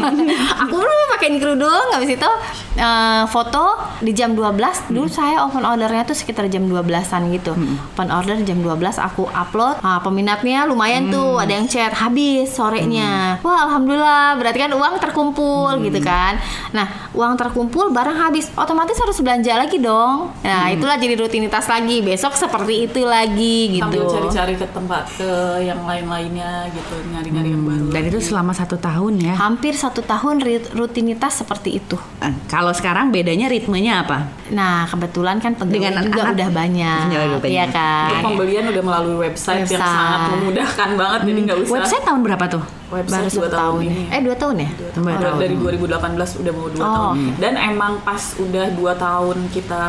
aku 0.63 0.75
dulu 0.75 1.03
pakein 1.11 1.37
kerudung 1.37 1.87
habis 1.93 2.15
itu 2.15 2.31
eh, 2.77 3.25
foto 3.27 3.77
di 4.01 4.13
jam 4.13 4.33
12 4.33 4.91
dulu 4.91 5.07
saya 5.07 5.45
open 5.45 5.63
ordernya 5.63 6.03
tuh 6.03 6.17
sekitar 6.17 6.49
jam 6.49 6.67
12-an 6.67 7.31
gitu. 7.31 7.53
Open 7.95 8.09
order 8.09 8.37
jam 8.43 8.59
12 8.59 8.99
aku 8.99 9.29
upload. 9.31 9.79
Ah, 9.81 10.01
peminatnya 10.01 10.65
lumayan 10.65 11.09
tuh, 11.09 11.39
ada 11.39 11.53
yang 11.53 11.67
chat 11.67 11.93
habis 11.93 12.51
sorenya. 12.51 13.39
Wah, 13.41 13.80
alhamdulillah, 13.81 14.37
berarti 14.37 14.59
kan 14.61 14.71
uang 14.71 14.95
terkumpul 15.01 15.73
gitu 15.81 16.01
kan. 16.01 16.37
Nah, 16.71 16.85
uang 17.11 17.33
terkumpul, 17.35 17.89
barang 17.89 18.19
habis, 18.21 18.53
otomatis 18.55 18.95
harus 18.95 19.17
belanja 19.19 19.57
lagi 19.57 19.81
dong. 19.81 20.29
Nah, 20.45 20.69
itulah 20.69 21.01
jadi 21.01 21.17
rutinitas 21.17 21.65
lagi. 21.65 22.05
Besok 22.05 22.37
seperti 22.37 22.85
itu 22.85 23.01
lagi 23.03 23.73
gitu. 23.73 23.83
sambil 23.83 24.05
cari-cari 24.07 24.55
ke 24.55 24.67
tempat 24.69 25.05
ke 25.11 25.31
yang 25.65 25.81
lain-lainnya 25.83 26.69
gitu 26.71 26.95
nyari-nyari 27.09 27.49
yang 27.49 27.65
baru 27.65 27.85
Dan 27.89 28.03
itu 28.07 28.21
selama 28.21 28.53
satu 28.53 28.77
tahun 28.77 29.17
ya. 29.19 29.35
Hampir 29.35 29.73
satu 29.73 30.05
tahun 30.05 30.45
rutinitas 30.71 31.41
seperti 31.41 31.81
itu. 31.81 31.97
Eh, 32.21 32.37
Kalau 32.47 32.77
sekarang 32.77 33.09
bedanya 33.09 33.49
ritmenya 33.49 34.05
apa? 34.05 34.29
Nah, 34.53 34.85
kebetulan 34.85 35.41
kan 35.41 35.57
pegawai 35.57 35.73
Dengan 35.73 36.05
juga 36.05 36.21
anak- 36.23 36.35
udah 36.37 36.49
banyak, 36.53 37.03
Iya, 37.09 37.21
iya 37.49 37.65
kan. 37.67 38.21
Pembelian 38.21 38.69
udah 38.69 38.83
melalui 38.85 39.17
website, 39.17 39.65
yang 39.65 39.71
Website. 39.71 39.81
sangat 39.81 40.21
memudahkan 40.37 40.89
banget 40.95 41.21
jadi 41.25 41.41
nggak 41.41 41.59
usah 41.65 41.73
Website 41.73 42.05
tahun 42.05 42.21
berapa 42.21 42.45
tuh? 42.51 42.80
Website 42.91 43.25
Baru 43.25 43.39
dua 43.39 43.49
tahun 43.49 43.61
tahun 43.73 43.81
ini 43.87 44.05
Eh, 44.09 44.21
dua 44.21 44.37
tahun 44.37 44.57
ya? 44.59 44.71
Dua 44.93 45.15
tahun. 45.15 45.39
dari 45.39 45.55
2018 45.57 45.91
udah 46.37 46.53
mau 46.53 46.69
dua 46.69 46.83
Oh. 46.83 46.93
tahun 46.93 47.17
dan 47.37 47.53
emang 47.57 47.93
pas 48.01 48.23
udah 48.37 48.67
dua 48.71 48.93
tahun 48.95 49.37
kita 49.49 49.85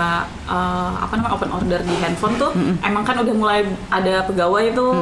uh, 0.45 0.91
apa 0.97 1.13
namanya 1.13 1.33
open 1.33 1.49
order 1.51 1.79
di 1.81 1.95
handphone 1.97 2.35
tuh 2.35 2.51
emang 2.79 3.01
kan 3.01 3.17
udah 3.17 3.33
mulai 3.33 3.59
ada 3.89 4.23
pegawai 4.23 4.65
tuh 4.71 4.93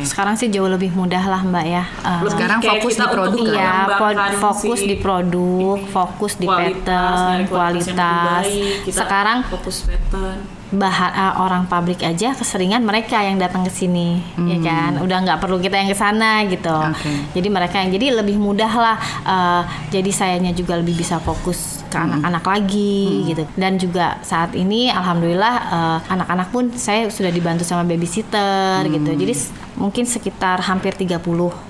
Sekarang 0.00 0.34
sih 0.34 0.48
jauh 0.48 0.66
lebih 0.66 0.90
mudah 0.90 1.20
lah, 1.20 1.40
Mbak 1.40 1.64
ya. 1.64 1.84
Lebih 2.20 2.30
Sekarang 2.30 2.58
fokus 2.60 2.94
di 2.94 3.06
produk 3.06 3.42
mengembangkan 3.42 4.32
fokus 4.38 4.78
si 4.78 4.86
di 4.86 4.96
produk, 4.96 5.76
fokus 5.84 6.32
di 6.34 6.46
kualitas, 6.46 6.78
pattern, 6.78 7.38
kualitas 7.46 7.86
yang 7.86 7.98
kualitas. 7.98 8.44
lebih 8.44 8.62
baik. 8.62 8.76
Kita 8.84 8.98
Sekarang 8.98 9.38
fokus 9.44 9.76
pattern 9.84 10.38
bahan 10.68 11.10
eh, 11.16 11.34
orang 11.40 11.64
pabrik 11.64 12.04
aja 12.04 12.36
keseringan 12.36 12.84
mereka 12.84 13.24
yang 13.24 13.40
datang 13.40 13.64
ke 13.64 13.72
sini, 13.72 14.20
ya 14.36 14.58
kan? 14.60 15.00
Udah 15.00 15.24
nggak 15.24 15.38
perlu 15.40 15.56
kita 15.56 15.80
yang 15.80 15.88
ke 15.88 15.96
sana 15.96 16.44
gitu. 16.44 16.72
Oke. 16.72 17.32
Jadi 17.32 17.48
mereka 17.48 17.80
yang 17.80 17.90
jadi 17.94 18.20
lebih 18.20 18.36
mudah 18.36 18.72
lah. 18.72 18.96
eh, 19.24 19.62
jadi 19.88 20.10
sayanya 20.12 20.52
juga 20.52 20.76
lebih 20.76 20.98
bisa 20.98 21.16
fokus 21.22 21.77
ke 21.88 21.96
anak-anak 21.96 22.44
lagi 22.44 23.32
gitu. 23.32 23.42
Dan 23.56 23.80
juga 23.80 24.20
saat 24.22 24.52
ini, 24.54 24.92
alhamdulillah 24.92 25.54
eh, 25.72 25.98
anak-anak 26.12 26.48
pun 26.52 26.64
saya 26.76 27.08
sudah 27.08 27.32
dibantu 27.32 27.64
sama 27.64 27.82
babysitter 27.88 28.84
gitu. 28.88 29.10
Jadi 29.16 29.34
mungkin 29.78 30.04
sekitar 30.04 30.58
hampir 30.66 30.92
30. 30.92 31.22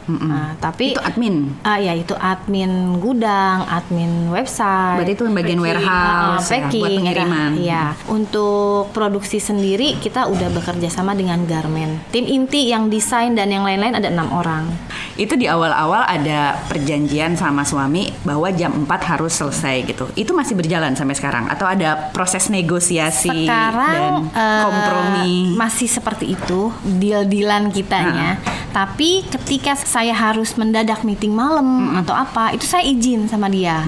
Nah, 0.08 0.56
tapi 0.56 0.96
Itu 0.96 1.04
admin. 1.04 1.52
Ah 1.60 1.76
ya 1.76 1.92
itu 1.92 2.16
admin 2.16 2.96
gudang, 2.96 3.68
admin 3.68 4.32
website. 4.32 4.96
Berarti 5.04 5.12
itu 5.12 5.22
yang 5.28 5.36
bagian 5.36 5.60
Packing. 5.60 5.76
warehouse 5.76 6.48
ya, 6.48 6.56
packing, 6.64 6.80
buat 6.80 6.90
pengiriman. 6.96 7.50
Iya. 7.60 7.84
Untuk 8.08 8.88
produksi 8.96 9.36
sendiri 9.38 10.00
kita 10.00 10.24
udah 10.32 10.48
bekerja 10.48 10.88
sama 10.88 11.12
dengan 11.12 11.44
Garmen. 11.44 12.00
Tim 12.08 12.24
inti 12.24 12.72
yang 12.72 12.88
desain 12.88 13.36
dan 13.36 13.52
yang 13.52 13.68
lain-lain 13.68 14.00
ada 14.00 14.08
enam 14.08 14.32
orang. 14.32 14.72
Itu 15.20 15.36
di 15.36 15.44
awal-awal 15.44 16.08
ada 16.08 16.56
perjanjian 16.72 17.36
sama 17.36 17.68
suami 17.68 18.08
bahwa 18.24 18.48
jam 18.56 18.72
4 18.72 18.88
harus 19.04 19.36
selesai 19.36 19.84
gitu. 19.84 20.07
Itu 20.14 20.32
masih 20.36 20.54
berjalan 20.54 20.94
sampai 20.94 21.16
sekarang 21.16 21.50
atau 21.50 21.66
ada 21.68 22.08
proses 22.14 22.48
negosiasi 22.48 23.48
Sekarang 23.48 24.28
dan 24.30 24.36
eh, 24.36 24.62
kompromi? 24.64 25.32
masih 25.56 25.88
seperti 25.90 26.36
itu 26.36 26.72
deal-dealan 26.84 27.72
kitanya. 27.74 28.38
Tapi 28.70 29.24
ketika 29.26 29.74
saya 29.74 30.12
harus 30.12 30.54
mendadak 30.60 31.02
meeting 31.02 31.32
malam 31.32 31.96
atau 31.98 32.14
apa, 32.14 32.52
itu 32.54 32.64
saya 32.64 32.84
izin 32.84 33.26
sama 33.26 33.48
dia. 33.48 33.82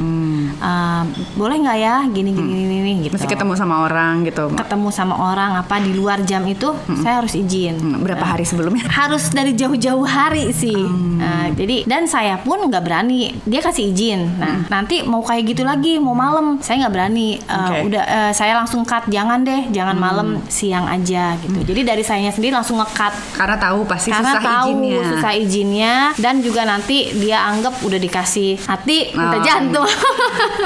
Uh, 0.61 1.05
boleh 1.37 1.57
nggak 1.63 1.79
ya 1.79 2.05
gini 2.11 2.31
gini 2.33 2.51
gini, 2.53 2.75
gini 2.81 2.93
gitu. 3.09 3.15
Mesti 3.17 3.29
ketemu 3.29 3.53
sama 3.57 3.87
orang 3.87 4.25
gitu. 4.27 4.53
ketemu 4.53 4.89
sama 4.93 5.15
orang 5.17 5.57
apa 5.57 5.81
di 5.81 5.93
luar 5.97 6.21
jam 6.27 6.45
itu 6.45 6.73
saya 7.01 7.23
harus 7.23 7.33
izin. 7.37 7.77
Hmm, 7.81 8.03
Berapa 8.05 8.25
hari 8.37 8.45
sebelumnya? 8.45 8.85
harus 9.01 9.33
dari 9.33 9.57
jauh-jauh 9.57 10.05
hari 10.05 10.53
sih. 10.53 10.77
Nah, 11.21 11.53
jadi 11.55 11.85
dan 11.89 12.05
saya 12.09 12.41
pun 12.41 12.61
nggak 12.69 12.83
berani. 12.85 13.37
Dia 13.45 13.61
kasih 13.65 13.93
izin. 13.93 14.21
Nah, 14.37 14.67
nanti 14.69 15.03
mau 15.05 15.21
kayak 15.25 15.55
gitu 15.55 15.63
lagi, 15.65 15.97
mau 16.01 16.13
malam, 16.17 16.61
saya 16.61 16.87
nggak 16.87 16.95
berani. 16.95 17.37
Eh, 17.41 17.57
Oke. 17.57 17.79
Udah 17.93 18.05
eh, 18.05 18.33
saya 18.37 18.57
langsung 18.57 18.85
cut. 18.85 19.09
Jangan 19.11 19.43
deh, 19.43 19.69
jangan 19.73 19.97
malam, 19.97 20.41
siang 20.49 20.87
aja 20.87 21.35
gitu. 21.41 21.61
Jadi 21.65 21.81
dari 21.83 22.03
sayanya 22.05 22.33
sendiri 22.33 22.55
langsung 22.55 22.79
nge-cut. 22.81 23.13
Karena 23.37 23.57
tahu 23.57 23.85
pasti 23.85 24.11
Karena 24.13 24.37
susah 24.37 24.43
tahu 24.43 24.70
izinnya. 24.73 25.03
susah 25.07 25.33
izinnya 25.35 25.95
dan 26.17 26.39
juga 26.39 26.63
nanti 26.63 26.97
dia 27.13 27.43
anggap 27.45 27.79
udah 27.81 27.99
dikasih 27.99 28.57
hati 28.61 29.11
minta 29.11 29.37
Oh. 29.37 29.43
jantung. 29.43 29.91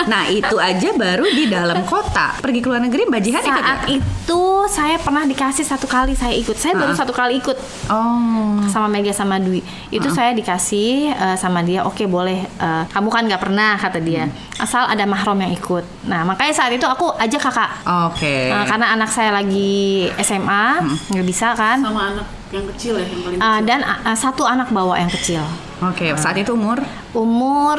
Nah 0.05 0.27
itu 0.27 0.57
aja 0.57 0.91
baru 0.93 1.25
di 1.25 1.47
dalam 1.47 1.81
kota. 1.83 2.37
Pergi 2.39 2.59
ke 2.59 2.67
luar 2.67 2.81
negeri 2.81 3.07
Mbak 3.07 3.21
Jihan 3.21 3.41
ikut 3.41 3.55
Saat 3.57 3.65
nggak? 3.81 3.97
itu 3.97 4.41
saya 4.67 4.97
pernah 4.97 5.25
dikasih 5.25 5.65
satu 5.65 5.87
kali 5.87 6.13
saya 6.13 6.35
ikut. 6.35 6.55
Saya 6.55 6.75
baru 6.75 6.93
Ah. 6.93 6.99
satu 6.99 7.13
kali 7.13 7.39
ikut. 7.39 7.57
Oh. 7.89 8.61
sama 8.67 8.89
Mega 8.89 9.11
sama 9.11 9.37
Dwi 9.37 9.61
itu 9.89 10.09
saya 10.09 10.33
dikasih 10.33 10.91
eh, 11.11 11.37
sama 11.37 11.61
dia 11.61 11.83
oke 11.83 12.05
boleh 12.05 12.43
eh, 12.43 12.83
kamu 12.89 13.09
kan 13.09 13.23
nggak 13.23 13.39
pernah 13.39 13.77
kata 13.77 13.99
dia 13.99 14.27
asal 14.57 14.85
ada 14.85 15.05
mahram 15.05 15.37
yang 15.37 15.53
ikut 15.53 15.85
nah 16.03 16.23
makanya 16.23 16.51
saat 16.53 16.73
itu 16.73 16.83
aku 16.83 17.13
ajak 17.15 17.39
kakak 17.41 17.71
Oke. 18.09 18.51
Eh, 18.51 18.65
karena 18.65 18.91
anak 18.91 19.09
saya 19.09 19.31
lagi 19.31 20.09
SMA 20.17 20.81
nggak 21.07 21.23
bisa 21.25 21.53
kan 21.53 21.79
sama 21.79 22.11
anak 22.11 22.27
yang 22.51 22.67
kecil 22.71 22.95
ya 22.97 23.07
yang 23.07 23.23
paling 23.23 23.39
Eh, 23.39 23.61
dan 23.65 23.81
eh, 23.81 24.17
satu 24.17 24.45
anak 24.45 24.69
bawa 24.71 24.97
yang 24.97 25.09
kecil. 25.09 25.43
Oke, 25.83 26.15
saat 26.17 26.35
itu 26.35 26.55
umur? 26.55 26.79
Umur 27.13 27.77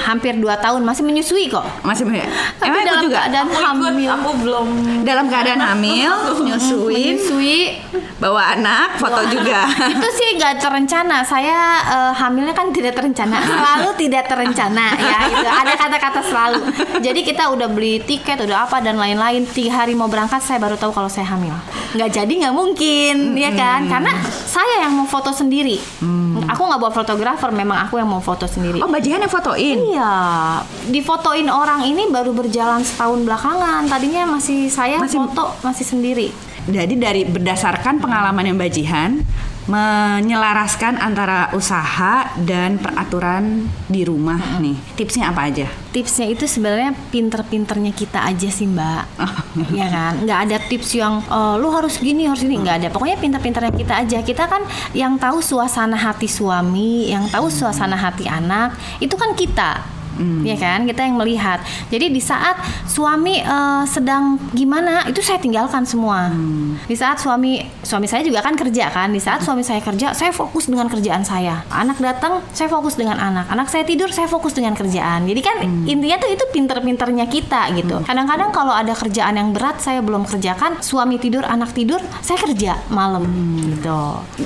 hampir 0.00 0.34
2 0.34 0.42
tahun 0.58 0.80
masih 0.82 1.02
menyusui 1.02 1.46
kok. 1.46 1.62
Masih 1.82 2.04
tapi 2.56 2.66
Emang 2.66 2.80
ikut 2.80 2.88
dalam 2.88 3.02
juga? 3.04 3.16
keadaan 3.22 3.46
aku 3.46 3.54
ikut 3.54 3.64
hamil. 3.84 4.08
aku 4.10 4.28
belum. 4.42 4.66
Dalam 5.04 5.26
keadaan 5.28 5.60
hamil, 5.60 6.12
nyusuin, 6.42 7.14
menyusui 7.14 7.58
bawa 8.18 8.58
anak, 8.58 8.98
foto 8.98 9.22
juga. 9.30 9.62
itu 9.94 10.08
sih 10.10 10.28
nggak 10.34 10.58
terencana. 10.58 11.22
Saya 11.22 11.58
eh, 11.86 12.12
hamilnya 12.14 12.52
kan 12.52 12.74
tidak 12.74 12.98
terencana. 12.98 13.38
Selalu 13.50 13.90
tidak 13.94 14.26
terencana. 14.26 14.86
Ya 14.98 15.18
itu 15.30 15.46
ada 15.46 15.74
kata-kata 15.78 16.20
selalu. 16.22 16.60
Jadi 16.98 17.20
kita 17.22 17.50
udah 17.50 17.70
beli 17.70 18.02
tiket 18.02 18.42
udah 18.42 18.66
apa 18.66 18.82
dan 18.82 18.98
lain-lain. 18.98 19.46
Tiga 19.46 19.82
hari 19.82 19.94
mau 19.94 20.10
berangkat 20.10 20.42
saya 20.42 20.58
baru 20.58 20.74
tahu 20.74 20.90
kalau 20.90 21.06
saya 21.06 21.30
hamil. 21.30 21.54
Nggak 21.94 22.10
jadi 22.12 22.32
nggak 22.46 22.54
mungkin. 22.54 23.38
Ya 23.38 23.54
kan? 23.54 23.86
Karena 23.86 24.12
saya 24.26 24.82
yang 24.82 24.98
mau 24.98 25.06
foto 25.06 25.30
sendiri. 25.30 25.78
Aku 26.48 26.60
nggak 26.66 26.80
bawa 26.82 26.92
fotografer 26.92 27.54
memang 27.54 27.86
aku 27.86 28.02
yang 28.02 28.10
mau 28.10 28.18
foto 28.18 28.50
sendiri. 28.50 28.82
Oh 28.82 28.90
Mbak 28.90 29.00
Jihan 29.00 29.22
yang 29.22 29.30
fotoin? 29.30 29.78
Iya, 29.78 30.12
difotoin 30.90 31.46
orang 31.46 31.86
ini 31.86 32.10
baru 32.10 32.34
berjalan 32.34 32.82
setahun 32.82 33.22
belakangan. 33.22 33.86
Tadinya 33.86 34.26
masih 34.26 34.66
saya 34.66 34.98
Masih- 34.98 35.22
foto 35.22 35.54
masih 35.62 35.86
sendiri. 35.86 36.47
Jadi 36.68 36.94
dari 37.00 37.24
berdasarkan 37.24 37.96
pengalaman 37.98 38.44
yang 38.44 38.56
Mbak 38.60 38.70
Jihan 38.76 39.24
menyelaraskan 39.68 40.96
antara 40.96 41.52
usaha 41.52 42.32
dan 42.40 42.80
peraturan 42.80 43.68
di 43.84 44.00
rumah 44.00 44.56
nih. 44.60 44.76
Tipsnya 44.96 45.28
apa 45.28 45.48
aja? 45.48 45.68
tipsnya 45.88 46.28
itu 46.30 46.44
sebenarnya 46.44 46.92
pinter-pinternya 47.10 47.90
kita 47.96 48.22
aja 48.22 48.48
sih 48.52 48.68
mbak. 48.68 49.08
Ya 49.74 49.88
kan? 49.90 50.22
Nggak 50.22 50.40
ada 50.46 50.56
tips 50.70 50.94
yang 50.94 51.18
"Eh, 51.26 51.54
lu 51.58 51.68
harus 51.74 51.98
gini 51.98 52.28
harus 52.28 52.44
gini. 52.44 52.60
Nggak 52.60 52.76
ada. 52.84 52.88
Pokoknya 52.92 53.18
pinter-pinternya 53.18 53.72
kita 53.74 53.94
aja. 54.06 54.18
Kita 54.22 54.44
kan 54.46 54.62
yang 54.94 55.18
tahu 55.18 55.42
suasana 55.42 55.98
hati 55.98 56.28
suami 56.30 57.10
yang 57.10 57.26
tahu 57.26 57.50
suasana 57.50 57.98
hati 57.98 58.30
anak 58.30 58.78
itu 59.02 59.16
kan 59.18 59.34
kita 59.34 59.97
ya 60.44 60.56
kan? 60.58 60.84
Kita 60.84 61.00
yang 61.04 61.16
melihat. 61.16 61.62
Jadi 61.88 62.12
di 62.12 62.22
saat 62.22 62.58
suami 62.88 63.40
eh, 63.40 63.84
sedang 63.86 64.38
gimana 64.52 65.06
itu 65.06 65.20
saya 65.22 65.38
tinggalkan 65.38 65.84
semua. 65.84 66.30
Di 66.86 66.96
saat 66.96 67.20
suami 67.20 67.62
suami 67.82 68.06
saya 68.06 68.22
juga 68.24 68.42
kan 68.42 68.54
kerja 68.54 68.90
kan? 68.90 69.10
Di 69.14 69.20
saat 69.22 69.44
suami 69.44 69.62
saya 69.62 69.80
kerja 69.82 70.12
saya 70.12 70.30
fokus 70.34 70.66
dengan 70.66 70.86
kerjaan 70.88 71.22
saya. 71.22 71.62
Anak 71.70 72.00
datang 72.02 72.44
saya 72.52 72.68
fokus 72.70 72.98
dengan 72.98 73.18
anak. 73.18 73.48
Anak 73.48 73.68
saya 73.70 73.84
tidur 73.86 74.10
saya 74.10 74.26
fokus 74.26 74.54
dengan 74.54 74.74
kerjaan. 74.74 75.28
Jadi 75.28 75.40
kan 75.40 75.56
intinya 75.86 76.16
tuh 76.20 76.30
itu 76.32 76.44
pinter-pinternya 76.52 77.26
kita 77.28 77.72
gitu. 77.76 78.02
Kadang-kadang 78.04 78.50
kalau 78.50 78.72
ada 78.74 78.92
kerjaan 78.96 79.36
yang 79.36 79.50
berat 79.52 79.80
saya 79.82 80.00
belum 80.00 80.24
kerjakan 80.24 80.80
suami 80.82 81.20
tidur 81.20 81.44
anak 81.44 81.72
tidur 81.74 82.00
saya 82.22 82.38
kerja 82.40 82.78
malam 82.88 83.24
gitu. 83.62 84.00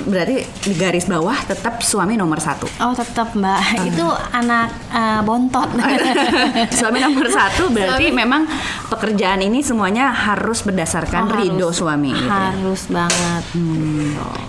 Berarti 0.09 0.45
di 0.65 0.73
garis 0.75 1.05
bawah 1.07 1.35
tetap 1.47 1.79
suami 1.83 2.19
nomor 2.19 2.39
satu. 2.39 2.67
oh 2.81 2.93
tetap 2.93 3.33
mbak. 3.37 3.87
Itu 3.89 4.07
anak 4.33 4.67
eh, 4.91 5.21
bontot 5.23 5.62
suami 6.77 6.99
nomor 6.99 7.27
satu 7.27 7.67
berarti 7.67 8.09
memang 8.09 8.45
pekerjaan 8.87 9.39
ini 9.39 9.59
semuanya 9.59 10.09
harus 10.09 10.61
berdasarkan 10.61 11.25
Oh, 11.25 11.35
ridho 11.35 11.67
harus. 11.67 11.75
suami 11.75 12.11
gitu. 12.11 12.23
ya. 12.23 12.51
harus 12.51 12.81
banget 12.87 13.43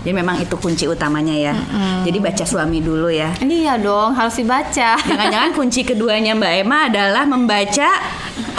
Jadi 0.00 0.12
memang 0.12 0.37
itu 0.37 0.55
kunci 0.55 0.85
utamanya 0.85 1.33
ya. 1.33 1.55
Jadi 2.03 2.18
baca 2.18 2.44
suami 2.44 2.79
dulu 2.79 3.09
ya. 3.09 3.33
iya 3.40 3.74
dong 3.77 4.12
harus 4.12 4.35
dibaca 4.35 4.96
Jangan-jangan 4.98 5.50
kunci 5.53 5.81
keduanya 5.83 6.33
Mbak 6.33 6.53
Emma 6.61 6.79
adalah 6.87 7.24
membaca 7.24 7.88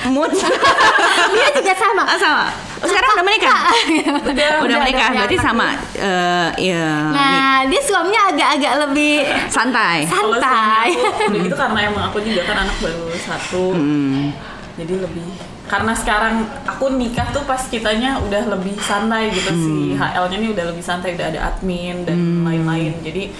mood. 0.08 0.32
dia 0.32 1.48
juga 1.58 1.74
sama 1.74 2.04
Ah, 2.06 2.18
sama. 2.18 2.46
Oh, 2.78 2.88
sekarang 2.88 3.10
udah 3.13 3.26
menikah? 3.26 3.58
udah, 4.32 4.48
udah 4.62 4.78
menikah. 4.80 5.08
punya 5.10 5.20
Berarti 5.22 5.38
sama 5.39 5.68
eh 5.95 6.49
ya, 6.62 6.88
Nah, 7.10 7.58
dia 7.63 7.79
suaminya 7.79 8.29
agak-agak 8.29 8.73
lebih 8.84 9.13
santai. 9.47 10.03
Santai. 10.03 10.91
aku 10.93 11.34
gitu 11.34 11.55
karena 11.55 11.79
emang 11.84 12.03
aku 12.05 12.19
juga 12.19 12.45
kan 12.45 12.58
anak 12.62 12.77
baru 12.77 13.10
satu 13.15 13.71
Hmm. 13.71 14.29
jadi 14.75 14.99
lebih 14.99 15.23
karena 15.65 15.91
sekarang 15.91 16.36
aku 16.62 16.93
nikah 16.93 17.25
tuh 17.31 17.41
pas 17.41 17.58
kitanya 17.58 18.21
udah 18.21 18.53
lebih 18.53 18.77
santai 18.77 19.31
gitu 19.31 19.49
si 19.49 19.73
HL-nya 19.93 20.38
nih 20.38 20.51
udah 20.51 20.65
lebih 20.69 20.84
santai 20.84 21.15
udah 21.15 21.25
ada 21.27 21.39
admin 21.47 22.05
dan 22.05 22.17
lain-lain 22.43 22.93
jadi 23.01 23.34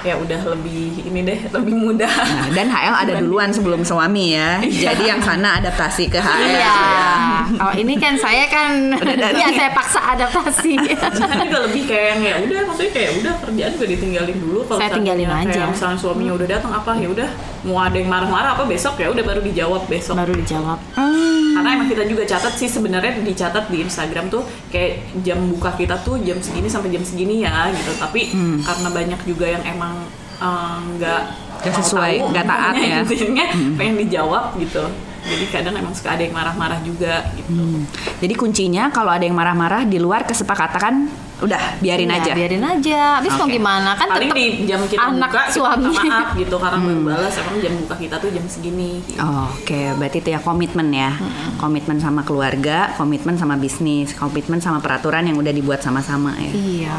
ya 0.00 0.14
udah 0.14 0.40
lebih 0.50 0.82
ini 1.02 1.20
deh 1.22 1.38
lebih 1.56 1.74
mudah 1.74 2.06
Nah, 2.06 2.48
dan 2.50 2.68
HL 2.68 2.94
ada 2.98 3.12
duluan 3.16 3.48
sebelum 3.48 3.80
suami 3.80 4.32
ya. 4.32 4.60
Jadi 4.60 5.06
yang 5.06 5.18
sana 5.18 5.56
adaptasi 5.56 6.06
ke 6.06 6.16
HL. 6.16 6.40
Iya. 6.50 6.76
Oh, 7.56 7.72
ini 7.72 7.94
kan 7.94 8.14
saya 8.14 8.44
kan 8.46 8.92
dari- 9.20 9.36
ya 9.36 9.48
saya 9.50 9.70
paksa 9.70 10.00
adaptasi. 10.10 10.76
kan 11.00 11.10
juga 11.40 11.58
lebih 11.62 11.82
kayak 11.84 12.06
yang 12.06 12.20
ya 12.20 12.34
udah 12.42 12.60
maksudnya 12.64 12.92
kayak 12.92 13.10
udah 13.16 13.32
kerjaan 13.40 13.70
juga 13.72 13.86
ditinggalin 13.88 14.36
dulu 14.38 14.58
kalau 14.64 14.78
Saya 14.78 14.90
tinggalin 14.92 15.24
seandainya 15.24 15.44
aja. 15.46 15.56
kayak 15.56 15.68
misalnya 15.70 15.98
suaminya 15.98 16.32
udah 16.34 16.48
datang 16.48 16.72
apa 16.72 16.90
ya 16.94 17.08
udah 17.08 17.28
mau 17.62 17.78
ada 17.78 17.96
yang 17.96 18.08
marah-marah 18.08 18.50
apa 18.52 18.64
besok 18.64 18.94
ya 18.96 19.08
udah 19.08 19.22
baru 19.22 19.40
dijawab 19.42 19.82
besok 19.86 20.14
Baru 20.14 20.32
dijawab. 20.32 20.78
Karena 21.54 21.68
emang 21.78 21.88
kita 21.88 22.04
juga 22.10 22.22
catat 22.26 22.54
sih 22.58 22.66
sebenarnya 22.66 23.22
dicatat 23.22 23.70
di 23.70 23.86
Instagram 23.86 24.28
tuh 24.28 24.42
kayak 24.68 25.22
jam 25.22 25.38
buka 25.46 25.72
kita 25.78 26.02
tuh 26.02 26.18
jam 26.26 26.42
segini 26.42 26.66
sampai 26.66 26.90
jam 26.90 27.06
segini 27.06 27.46
ya 27.46 27.70
gitu. 27.70 27.94
Tapi 27.96 28.34
karena 28.60 28.88
banyak 28.90 29.20
juga 29.24 29.46
yang 29.48 29.62
emang 29.64 29.94
eh, 30.42 30.78
nggak 30.98 31.22
mau 31.64 31.78
sesuai, 31.80 32.12
nggak 32.34 32.46
taat 32.46 32.74
ya. 32.82 33.00
intinya 33.06 33.46
pengen 33.78 33.96
dijawab 34.04 34.58
gitu. 34.58 34.84
Jadi 35.24 35.44
kadang 35.48 35.72
emang 35.72 35.96
suka 35.96 36.20
ada 36.20 36.22
yang 36.26 36.36
marah-marah 36.36 36.84
juga 36.84 37.24
gitu. 37.32 37.56
Hmm. 37.56 37.88
Jadi 38.20 38.34
kuncinya 38.36 38.92
kalau 38.92 39.08
ada 39.08 39.24
yang 39.24 39.32
marah-marah 39.32 39.88
di 39.88 39.96
luar 39.96 40.28
kesepakatan 40.28 41.08
udah 41.42 41.60
biarin 41.78 42.06
Ya, 42.06 42.20
aja. 42.20 42.32
Biarin 42.32 42.62
aja. 42.62 43.00
Habis 43.18 43.32
mau 43.34 43.46
Oke. 43.46 43.56
gimana 43.56 43.90
kan 43.94 44.06
paling 44.06 44.30
tetap 44.30 44.38
di 44.38 44.46
jam 44.64 44.80
kita 44.84 45.00
anak 45.02 45.30
buka 45.30 45.42
kita 45.42 45.54
suami. 45.54 45.82
minta 45.84 46.02
maaf 46.04 46.28
gitu 46.34 46.56
karena 46.56 46.78
baru 46.78 47.00
balas 47.02 47.34
emang 47.36 47.56
jam 47.58 47.72
buka 47.80 47.94
kita 47.96 48.14
tuh 48.18 48.30
jam 48.30 48.44
segini 48.46 48.90
gitu. 49.02 49.18
Oh, 49.18 49.46
Oke, 49.50 49.80
berarti 49.96 50.18
itu 50.20 50.30
ya 50.30 50.38
komitmen 50.38 50.88
ya, 50.90 51.10
komitmen 51.56 51.98
sama 51.98 52.22
keluarga, 52.22 52.92
komitmen 52.94 53.34
sama 53.34 53.56
bisnis, 53.56 54.12
komitmen 54.12 54.60
sama 54.60 54.78
peraturan 54.78 55.24
yang 55.24 55.34
udah 55.34 55.50
dibuat 55.50 55.80
sama-sama 55.80 56.36
ya. 56.38 56.52
Iya. 56.52 56.98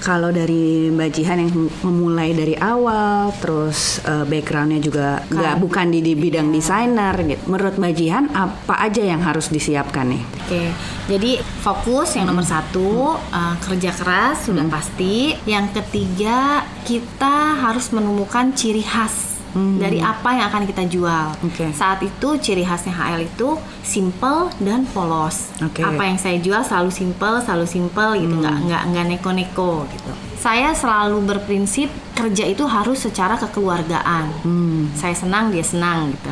Kalau 0.00 0.30
dari 0.30 0.88
Mbak 0.88 1.10
Jihan 1.10 1.38
yang 1.38 1.50
memulai 1.82 2.32
dari 2.32 2.54
awal, 2.54 3.30
terus 3.38 4.00
eh, 4.02 4.24
backgroundnya 4.24 4.80
juga 4.80 5.22
nggak 5.28 5.54
bukan 5.58 5.86
di, 5.88 6.00
di 6.00 6.12
bidang 6.14 6.48
desainer, 6.48 7.14
gitu. 7.22 7.42
Menurut 7.46 7.76
Mbak 7.76 7.92
Jihan 7.94 8.24
apa 8.32 8.74
aja 8.80 9.02
yang 9.02 9.20
harus 9.20 9.48
disiapkan 9.48 10.08
nih? 10.08 10.22
Oke, 10.48 10.72
jadi 11.12 11.44
fokus 11.60 12.16
yang 12.16 12.24
nomor 12.24 12.40
satu 12.40 13.20
uh, 13.20 13.54
kerja 13.60 13.92
keras 13.92 14.48
sudah 14.48 14.64
pasti. 14.72 15.36
Yang 15.44 15.76
ketiga 15.76 16.64
kita 16.88 17.60
harus 17.60 17.92
menemukan 17.92 18.56
ciri 18.56 18.80
khas 18.80 19.36
dari 19.52 20.00
apa 20.00 20.32
yang 20.32 20.48
akan 20.48 20.64
kita 20.64 20.88
jual. 20.88 21.36
Oke. 21.44 21.68
Saat 21.76 22.00
itu 22.00 22.40
ciri 22.40 22.64
khasnya 22.64 22.96
HL 22.96 23.28
itu 23.28 23.60
simple 23.84 24.48
dan 24.64 24.88
polos. 24.88 25.52
Oke. 25.60 25.84
Apa 25.84 26.08
yang 26.08 26.16
saya 26.16 26.40
jual 26.40 26.64
selalu 26.64 26.96
simple, 26.96 27.44
selalu 27.44 27.66
simple 27.68 28.10
gitu, 28.16 28.34
nggak 28.40 28.56
nggak 28.68 28.82
nggak 28.88 29.04
neko-neko 29.12 29.84
gitu. 29.92 30.12
Saya 30.40 30.72
selalu 30.72 31.28
berprinsip 31.28 31.92
kerja 32.16 32.48
itu 32.48 32.64
harus 32.64 33.04
secara 33.04 33.36
kekeluargaan. 33.36 34.32
Saya 34.96 35.12
senang 35.12 35.52
dia 35.52 35.64
senang 35.64 36.08
gitu. 36.16 36.30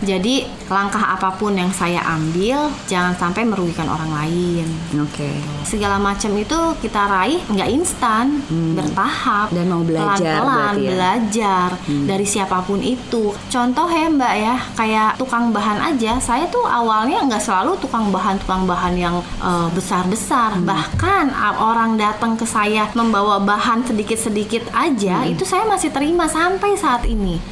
Jadi 0.00 0.48
langkah 0.70 1.02
apa 1.02 1.34
pun 1.34 1.50
yang 1.52 1.68
saya 1.68 1.98
ambil 2.06 2.70
jangan 2.86 3.12
sampai 3.12 3.42
merugikan 3.42 3.84
orang 3.84 4.06
lain. 4.08 4.66
Oke. 4.96 5.34
Segala 5.66 5.98
macam 5.98 6.30
itu 6.32 6.54
kita 6.78 7.02
raih 7.04 7.42
nggak 7.44 7.70
instan, 7.70 8.38
bertahap 8.72 9.50
Dan 9.50 9.66
mau 9.66 9.82
belajar 9.82 10.14
pelan-pelan 10.40 10.46
berarti 10.46 10.78
ya? 10.78 10.90
belajar 10.90 11.68
dari 12.06 12.22
siapa 12.24 12.62
pun 12.62 12.78
itu. 12.78 13.34
Contoh 13.46 13.86
ya 13.86 14.06
Mbak 14.06 14.34
ya, 14.36 14.56
kayak 14.74 15.10
tukang 15.16 15.50
bahan 15.50 15.82
aja. 15.84 16.16
Saya 16.18 16.46
tuh 16.46 16.62
awalnya 16.62 17.26
nggak 17.26 17.42
selalu 17.42 17.74
tukang 17.78 18.08
bahan 18.08 18.38
tukang 18.38 18.62
bahan 18.64 18.94
yang 18.94 19.16
eh, 19.42 19.68
besar-besar. 19.70 20.54
Bahkan 20.56 21.24
a- 21.28 21.58
orang 21.60 21.94
datang 21.96 22.34
ke 22.34 22.46
saya 22.46 22.86
membawa 22.92 23.38
bahan 23.38 23.82
sedikit-sedikit 23.82 24.70
aja, 24.70 25.26
itu 25.26 25.42
saya 25.42 25.66
masih 25.66 25.90
terima 25.90 26.26
sampai 26.26 26.74
saat 26.74 27.02
ini. 27.04 27.42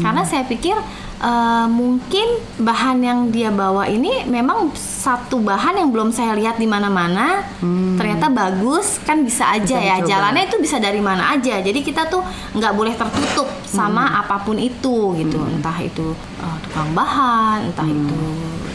Karena 0.00 0.24
saya 0.24 0.42
pikir 0.42 0.76
eh, 1.18 1.66
mungkin 1.68 2.45
bahan 2.56 2.98
yang 3.04 3.18
dia 3.28 3.52
bawa 3.52 3.84
ini 3.90 4.24
memang 4.24 4.72
satu 4.76 5.42
bahan 5.42 5.76
yang 5.76 5.88
belum 5.92 6.10
saya 6.10 6.32
lihat 6.34 6.56
di 6.56 6.64
mana-mana. 6.64 7.44
Ternyata 7.96 8.32
bagus, 8.32 8.98
kan 9.04 9.22
bisa 9.24 9.52
aja 9.52 9.76
Bisa 9.76 9.88
ya. 9.88 9.96
Jalannya 10.04 10.48
itu 10.48 10.56
bisa 10.60 10.76
dari 10.80 11.00
mana 11.04 11.36
aja. 11.36 11.60
Jadi 11.60 11.80
kita 11.84 12.08
tuh 12.08 12.24
nggak 12.56 12.72
boleh 12.72 12.94
tertutup 12.96 13.48
sama 13.66 14.20
apa 14.24 14.40
pun 14.42 14.56
itu 14.56 15.14
gitu. 15.20 15.38
Entah 15.40 15.76
itu 15.80 16.16
eh, 16.40 16.56
tukang 16.68 16.90
bahan, 16.96 17.72
entah 17.72 17.86
itu 17.86 18.16
ya 18.16 18.65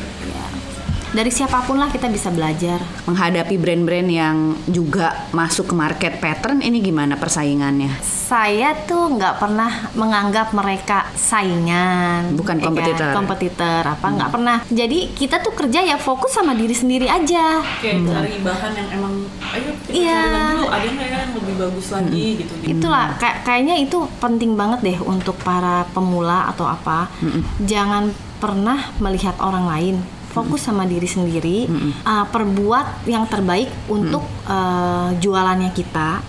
dari 1.12 1.28
siapa 1.28 1.60
pun 1.62 1.76
lah 1.76 1.88
kita 1.88 2.08
bisa 2.08 2.28
belajar. 2.28 2.80
Menghadapi 3.04 3.56
brand-brand 3.56 4.08
yang 4.08 4.38
juga 4.65 5.28
masuk 5.32 5.67
ke 5.67 5.76
market 5.76 6.13
pattern 6.17 6.60
ini 6.60 6.80
gimana 6.80 7.15
persaingannya? 7.15 8.00
Saya 8.02 8.71
tuh 8.82 9.12
nggak 9.12 9.36
pernah 9.38 9.91
menganggap 9.91 10.56
mereka 10.56 11.04
saingan, 11.13 12.32
Bukan 12.32 12.56
ya 12.56 12.62
kan? 12.62 12.65
kompetitor. 12.65 13.10
kompetitor 13.12 13.82
apa 13.84 14.08
nggak 14.08 14.32
pernah. 14.32 14.58
Jadi 14.65 15.12
kita 15.12 15.39
tuh 15.39 15.52
kerja 15.52 15.84
ya 15.84 16.00
fokus 16.00 16.32
sama 16.32 16.56
diri 16.56 16.71
sendiri 16.71 17.06
aja. 17.06 17.60
kayak 17.84 18.08
cari 18.08 18.39
bahan 18.39 18.71
yang 18.71 18.89
emang 18.93 19.13
ayo 19.52 19.71
kita 19.84 19.91
Iya. 19.91 20.24
dulu 20.56 20.67
ada 20.69 20.88
nggak 20.88 21.08
ya 21.08 21.17
yang 21.19 21.34
lebih 21.36 21.56
bagus 21.60 21.88
lagi 21.91 22.26
gitu 22.39 22.54
Itulah 22.63 23.19
kayak 23.19 23.38
kayaknya 23.43 23.76
itu 23.78 23.97
penting 24.17 24.56
banget 24.56 24.80
deh 24.80 24.97
untuk 25.04 25.36
para 25.38 25.84
pemula 25.91 26.47
atau 26.47 26.63
apa. 26.63 27.12
Jangan 27.60 28.10
pernah 28.39 28.95
melihat 28.97 29.36
orang 29.38 29.67
lain. 29.67 29.97
Fokus 30.31 30.63
sama 30.63 30.87
diri 30.87 31.05
sendiri. 31.05 31.67
Uh, 32.07 32.25
perbuat 32.31 33.05
yang 33.05 33.27
terbaik 33.27 33.67
untuk 33.91 34.23
uh, 34.47 35.11
jualannya 35.19 35.75
kita. 35.75 36.23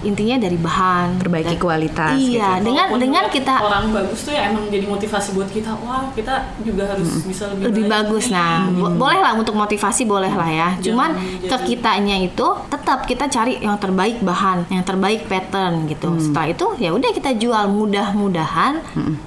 Intinya 0.00 0.36
dari 0.38 0.56
bahan. 0.56 1.20
Perbaiki 1.20 1.54
Dan- 1.54 1.62
kualitas 1.62 2.16
Iya, 2.16 2.56
gitu. 2.56 2.66
dengan 2.66 2.86
Walaupun 2.88 3.00
dengan 3.00 3.24
juga 3.24 3.36
kita 3.36 3.54
orang 3.60 3.84
bagus 3.90 4.20
tuh 4.24 4.32
ya 4.32 4.42
emang 4.48 4.64
jadi 4.66 4.86
motivasi 4.86 5.28
buat 5.32 5.48
kita 5.48 5.70
wah 5.78 6.08
kita 6.12 6.34
juga 6.60 6.84
harus 6.88 7.10
bisa 7.22 7.44
lebih, 7.50 7.64
lebih 7.68 7.84
baik 7.84 7.92
bagus. 7.92 8.24
Nah, 8.28 8.64
bo- 8.66 8.96
boleh 8.96 9.20
lah 9.20 9.32
untuk 9.34 9.54
motivasi 9.54 10.02
boleh 10.04 10.30
lah 10.30 10.48
ya. 10.48 10.68
Cuman 10.80 11.10
Jangan 11.12 11.40
ke 11.42 11.48
jadi- 11.50 11.66
kitanya 11.66 12.16
itu 12.18 12.46
tetap 12.66 13.04
kita 13.04 13.24
cari 13.26 13.58
yang 13.58 13.76
terbaik 13.76 14.18
bahan, 14.20 14.64
yang 14.68 14.82
terbaik 14.82 15.26
pattern 15.26 15.84
gitu. 15.84 16.16
Setelah 16.16 16.48
itu 16.48 16.66
ya 16.76 16.90
udah 16.90 17.10
kita 17.10 17.30
jual 17.32 17.64
mudah-mudahan 17.66 18.80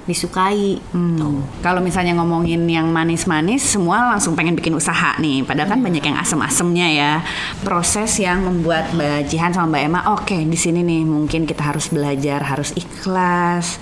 disukai. 0.04 0.78
Hmm. 0.90 1.42
Kalau 1.60 1.80
misalnya 1.80 2.14
ngomongin 2.14 2.64
yang 2.64 2.88
manis-manis, 2.88 3.62
semua 3.64 4.10
langsung 4.10 4.34
pengen 4.34 4.54
bikin 4.54 4.72
usaha 4.72 5.14
nih. 5.16 5.42
Padahal 5.42 5.68
kan 5.68 5.80
banyak 5.80 6.02
yang 6.02 6.16
asem-asemnya 6.16 6.88
ya. 6.90 7.12
Proses 7.60 8.18
yang 8.18 8.42
membuat 8.42 8.90
Mbak 8.92 9.28
Jihan 9.28 9.50
sama 9.50 9.66
Mbak 9.70 9.82
Emma, 9.82 10.00
oke 10.12 10.36
di 10.36 10.56
sini 10.64 10.80
nih 10.80 11.04
mungkin 11.04 11.44
kita 11.44 11.60
harus 11.60 11.92
belajar, 11.92 12.40
harus 12.40 12.72
ikhlas. 12.72 13.76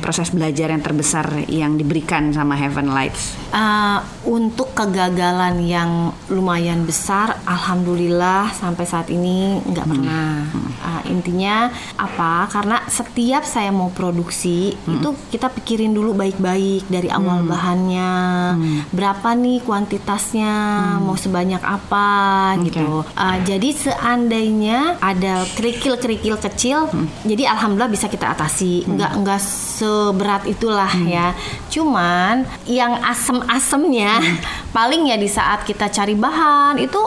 Proses 0.00 0.32
belajar 0.32 0.72
yang 0.72 0.80
terbesar 0.80 1.44
yang 1.52 1.76
diberikan 1.76 2.32
sama 2.32 2.56
Heaven 2.56 2.88
Lights. 2.88 3.36
Uh, 3.52 4.00
untuk 4.24 4.72
kegagalan 4.72 5.60
yang 5.60 6.16
lumayan 6.32 6.88
besar, 6.88 7.36
alhamdulillah 7.44 8.48
sampai 8.56 8.84
saat 8.88 9.12
ini 9.12 9.60
nggak 9.60 9.86
pernah. 9.86 10.48
Uh, 10.80 11.02
intinya 11.10 11.68
apa? 12.00 12.48
Karena 12.48 12.80
setiap 12.88 13.44
saya 13.44 13.68
mau 13.74 13.92
produksi 13.92 14.72
itu 14.72 15.08
kita 15.28 15.52
pikirin 15.52 15.92
dulu 15.92 16.16
baik-baik 16.16 16.88
dari 16.88 17.12
awal 17.12 17.44
bahannya, 17.44 18.12
berapa 18.96 19.36
nih 19.36 19.60
kuantitasnya, 19.68 20.54
mau 21.04 21.18
sebanyak 21.18 21.60
apa 21.60 22.08
gitu. 22.64 23.04
Uh, 23.14 23.36
jadi 23.44 23.68
seandainya 23.76 24.96
ada 25.02 25.44
kerikil-kerikil 25.60 26.40
kecil, 26.40 26.88
jadi 27.28 27.52
alhamdulillah 27.52 27.92
bisa 27.92 28.08
kita 28.08 28.32
atasi. 28.32 28.88
Nggak 28.88 29.12
nggak 29.20 29.40
seberat 29.50 30.46
itulah 30.46 30.92
ya. 31.02 31.34
Cuman 31.66 32.46
yang 32.64 32.94
asem-asemnya 33.00 34.22
paling 34.76 35.04
ya 35.04 35.16
di 35.16 35.26
saat 35.26 35.64
kita 35.64 35.88
cari 35.88 36.14
bahan 36.14 36.78
itu 36.78 37.00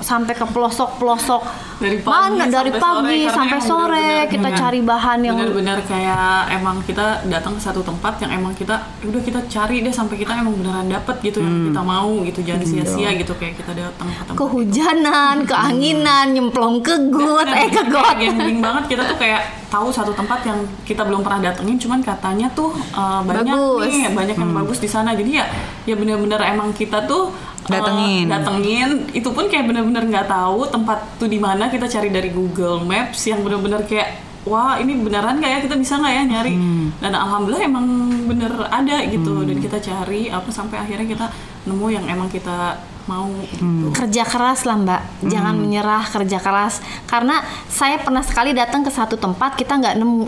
sampai 0.00 0.32
ke 0.32 0.46
pelosok-pelosok. 0.46 1.42
Dari 1.80 1.96
pagi 1.96 2.36
mana 2.36 2.44
dari 2.44 2.68
sampai 2.70 2.76
pagi 2.78 3.18
sore, 3.24 3.32
sampai 3.32 3.58
sore 3.58 3.88
bener-bener 3.88 4.28
kita 4.28 4.44
kayak- 4.46 4.60
cari 4.60 4.80
bahan 4.82 5.18
yang 5.22 5.34
benar-benar 5.34 5.78
kayak 5.82 6.28
emang 6.52 6.76
kita 6.84 7.06
datang 7.24 7.56
ke 7.56 7.62
satu 7.62 7.80
tempat 7.80 8.20
yang 8.20 8.36
emang 8.36 8.52
kita 8.52 8.76
"Ya 9.00 9.06
udah 9.08 9.22
kita 9.22 9.40
cari 9.48 9.80
deh 9.80 9.88
sampai 9.90 10.16
kita 10.16 10.36
emang 10.36 10.54
beneran 10.54 10.86
dapet 10.86 11.16
gitu 11.22 11.40
yang 11.40 11.72
kita 11.72 11.80
mau 11.80 12.20
gitu 12.20 12.40
jangan 12.42 12.62
sia-sia 12.62 13.16
gitu 13.16 13.32
kayak 13.34 13.56
kita 13.56 13.72
datang 13.72 14.06
ke 14.06 14.22
tempat 14.22 14.36
kehujanan, 14.36 15.36
keanginan, 15.42 16.26
nyemplung 16.30 16.78
ke 16.80 16.92
got, 17.08 17.48
eh 17.48 17.68
ke 17.68 17.82
got. 17.88 18.12
gambling 18.14 18.60
banget 18.60 18.84
kita 18.86 19.02
tuh 19.06 19.16
kayak 19.16 19.40
tahu 19.66 19.88
satu 19.88 20.12
tempat 20.12 20.44
yang 20.44 20.58
kita 20.84 21.00
belum 21.00 21.22
pernah 21.22 21.48
datengin 21.48 21.80
cuman 21.90 22.06
katanya 22.06 22.46
tuh 22.54 22.70
uh, 22.94 23.18
banyak 23.26 23.50
Bagus. 23.50 23.90
nih 23.90 24.14
banyak 24.14 24.36
yang 24.38 24.54
bagus 24.54 24.78
di 24.78 24.86
sana. 24.86 25.10
Jadi 25.10 25.42
ya 25.42 25.50
ya 25.90 25.98
benar-benar 25.98 26.38
emang 26.46 26.70
kita 26.70 27.02
tuh 27.10 27.34
uh, 27.34 27.66
Datengin. 27.66 28.30
datengin. 28.30 29.10
Itu 29.10 29.34
pun 29.34 29.50
kayak 29.50 29.66
benar-benar 29.66 30.06
nggak 30.06 30.30
tahu 30.30 30.70
tempat 30.70 31.18
tuh 31.18 31.26
di 31.26 31.42
mana. 31.42 31.66
Kita 31.66 31.90
cari 31.90 32.14
dari 32.14 32.30
Google 32.30 32.86
Maps 32.86 33.26
yang 33.26 33.42
benar-benar 33.42 33.90
kayak 33.90 34.22
wah 34.46 34.78
ini 34.78 35.02
beneran 35.02 35.42
nggak 35.42 35.50
ya? 35.50 35.58
Kita 35.66 35.74
bisa 35.74 35.98
nggak 35.98 36.14
ya 36.14 36.22
nyari? 36.30 36.54
Dan 37.02 37.10
alhamdulillah 37.10 37.64
emang 37.66 37.86
bener 38.30 38.54
ada 38.70 39.02
gitu. 39.10 39.42
Dan 39.42 39.58
kita 39.58 39.82
cari 39.82 40.30
apa 40.30 40.46
sampai 40.54 40.78
akhirnya 40.78 41.10
kita 41.10 41.26
nemu 41.66 41.86
yang 41.90 42.06
emang 42.06 42.30
kita 42.30 42.78
mau 43.10 43.26
gitu. 43.42 43.90
kerja 43.90 44.22
keras 44.22 44.62
lah 44.62 44.78
mbak. 44.78 45.02
Jangan 45.26 45.54
menyerah 45.58 46.06
kerja 46.06 46.38
keras. 46.38 46.78
Karena 47.10 47.42
saya 47.66 47.98
pernah 47.98 48.22
sekali 48.22 48.54
datang 48.54 48.86
ke 48.86 48.90
satu 48.94 49.18
tempat 49.18 49.58
kita 49.58 49.82
nggak 49.82 49.98
nemu. 49.98 50.26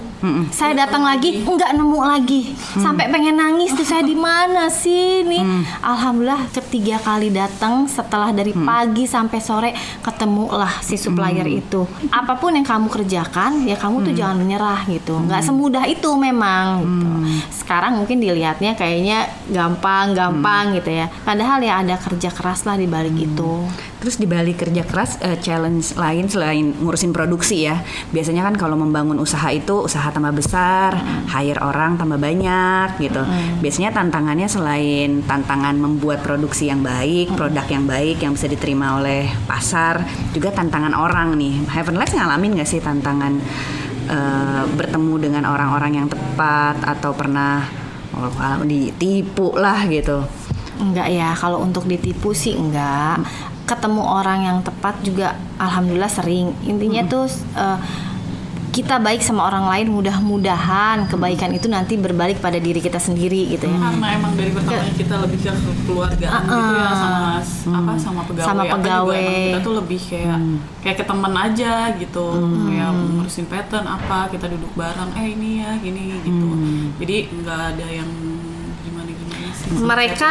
Saya 0.51 0.75
datang 0.75 1.07
lagi 1.07 1.47
nggak 1.47 1.79
nemu 1.79 1.99
lagi. 2.03 2.51
Sampai 2.59 3.07
pengen 3.07 3.39
nangis 3.39 3.71
tuh 3.79 3.87
saya 3.87 4.03
di 4.03 4.19
mana 4.19 4.67
sih 4.67 5.23
nih 5.23 5.43
alhamdulillah 5.79 6.51
ketiga 6.51 6.99
kali 6.99 7.31
datang 7.31 7.87
setelah 7.87 8.35
dari 8.35 8.51
pagi 8.51 9.07
sampai 9.07 9.39
sore 9.39 9.71
ketemulah 10.03 10.83
si 10.83 10.99
supplier 10.99 11.47
itu. 11.47 11.87
Apa 12.11 12.35
pun 12.35 12.59
yang 12.59 12.67
kamu 12.67 12.91
kerjakan 12.91 13.63
ya 13.69 13.79
kamu 13.79 14.03
tuh 14.11 14.15
jangan 14.17 14.43
menyerah 14.43 14.83
gitu. 14.91 15.23
Nggak 15.23 15.47
semudah 15.47 15.85
itu 15.87 16.11
memang 16.19 16.83
gitu. 16.83 17.09
Sekarang 17.63 18.03
mungkin 18.03 18.19
dilihatnya 18.19 18.75
kayaknya 18.75 19.31
gampang 19.53 20.17
gampang 20.17 20.75
gitu 20.75 20.91
ya. 20.91 21.07
Padahal 21.23 21.63
ya 21.63 21.79
ada 21.85 21.95
kerja 22.01 22.33
keras 22.33 22.65
lah 22.67 22.72
di 22.77 22.87
balik 22.91 23.17
itu 23.17 23.69
Terus 24.03 24.19
di 24.19 24.27
balik 24.27 24.67
kerja 24.67 24.83
keras, 24.83 25.15
eh, 25.23 25.39
challenge 25.39 25.95
lain 25.95 26.27
selain 26.27 26.75
ngurusin 26.75 27.15
produksi 27.15 27.71
ya. 27.71 27.79
Biasanya 28.11 28.43
kan 28.43 28.59
kalau 28.59 28.75
membangun 28.75 29.15
usaha 29.23 29.47
itu 29.55 29.87
usaha 29.87 30.11
tambah 30.11 30.35
besar, 30.35 30.99
hire 31.31 31.63
orang 31.63 31.95
tambah 31.95 32.19
banyak 32.19 32.99
gitu. 32.99 33.23
Biasanya 33.63 33.95
tantangannya 33.95 34.51
selain 34.51 35.23
tantangan 35.23 35.79
membuat 35.79 36.27
produksi 36.27 36.67
yang 36.67 36.83
baik, 36.83 37.39
produk 37.39 37.63
yang 37.71 37.87
baik 37.87 38.19
yang 38.19 38.35
bisa 38.35 38.51
diterima 38.51 38.99
oleh 38.99 39.31
pasar, 39.47 40.03
juga 40.35 40.51
tantangan 40.51 40.99
orang 40.99 41.39
nih. 41.39 41.63
Heaven 41.71 41.95
ngalamin 41.95 42.59
nggak 42.59 42.67
sih 42.67 42.83
tantangan 42.83 43.39
eh, 44.11 44.63
bertemu 44.67 45.15
dengan 45.23 45.47
orang-orang 45.47 46.03
yang 46.03 46.09
tepat 46.11 46.83
atau 46.83 47.15
pernah 47.15 47.63
oh, 48.19 48.67
ditipu 48.67 49.55
lah 49.55 49.87
gitu? 49.87 50.27
Enggak 50.83 51.09
ya 51.09 51.31
kalau 51.39 51.63
untuk 51.63 51.87
ditipu 51.87 52.35
sih 52.35 52.59
enggak. 52.59 53.23
Ketemu 53.63 54.03
orang 54.03 54.39
yang 54.43 54.59
tepat 54.67 54.99
juga 55.07 55.39
alhamdulillah 55.63 56.11
sering. 56.11 56.51
Intinya 56.67 57.07
tuh 57.07 57.31
eh, 57.55 57.79
kita 58.73 58.97
baik 58.97 59.21
sama 59.21 59.45
orang 59.53 59.69
lain 59.69 59.93
mudah-mudahan 59.93 61.05
kebaikan 61.05 61.53
itu 61.53 61.69
nanti 61.69 62.01
berbalik 62.01 62.41
pada 62.41 62.57
diri 62.57 62.81
kita 62.81 62.97
sendiri 62.97 63.53
gitu 63.53 63.69
ya. 63.69 63.77
Karena 63.77 64.17
emang 64.17 64.33
dari 64.33 64.49
pertama 64.49 64.89
kita 64.97 65.15
lebih 65.21 65.39
ke 65.45 65.53
keluargaan 65.85 66.41
gitu 66.49 66.73
ya 66.73 66.89
sama 66.97 67.21
apa 67.77 67.93
sama 68.01 68.21
pegawai 68.25 68.49
Sama 68.49 68.63
juga. 68.65 68.75
Pegawai. 68.81 69.21
emang 69.21 69.45
kita 69.45 69.61
tuh 69.61 69.75
lebih 69.77 70.01
kayak 70.01 70.39
kayak 70.81 70.97
ke 70.97 71.05
teman 71.05 71.35
aja 71.37 71.73
gitu. 72.01 72.27
Kayak 72.65 72.91
ngurusin 72.97 73.47
pattern 73.53 73.87
apa 73.87 74.19
kita 74.33 74.47
duduk 74.49 74.73
bareng 74.73 75.11
eh 75.21 75.27
ini 75.37 75.51
ya 75.61 75.71
gini 75.77 76.03
gitu. 76.25 76.49
Jadi 76.97 77.17
nggak 77.45 77.61
ada 77.77 77.87
yang 77.93 78.11
mereka 79.71 80.31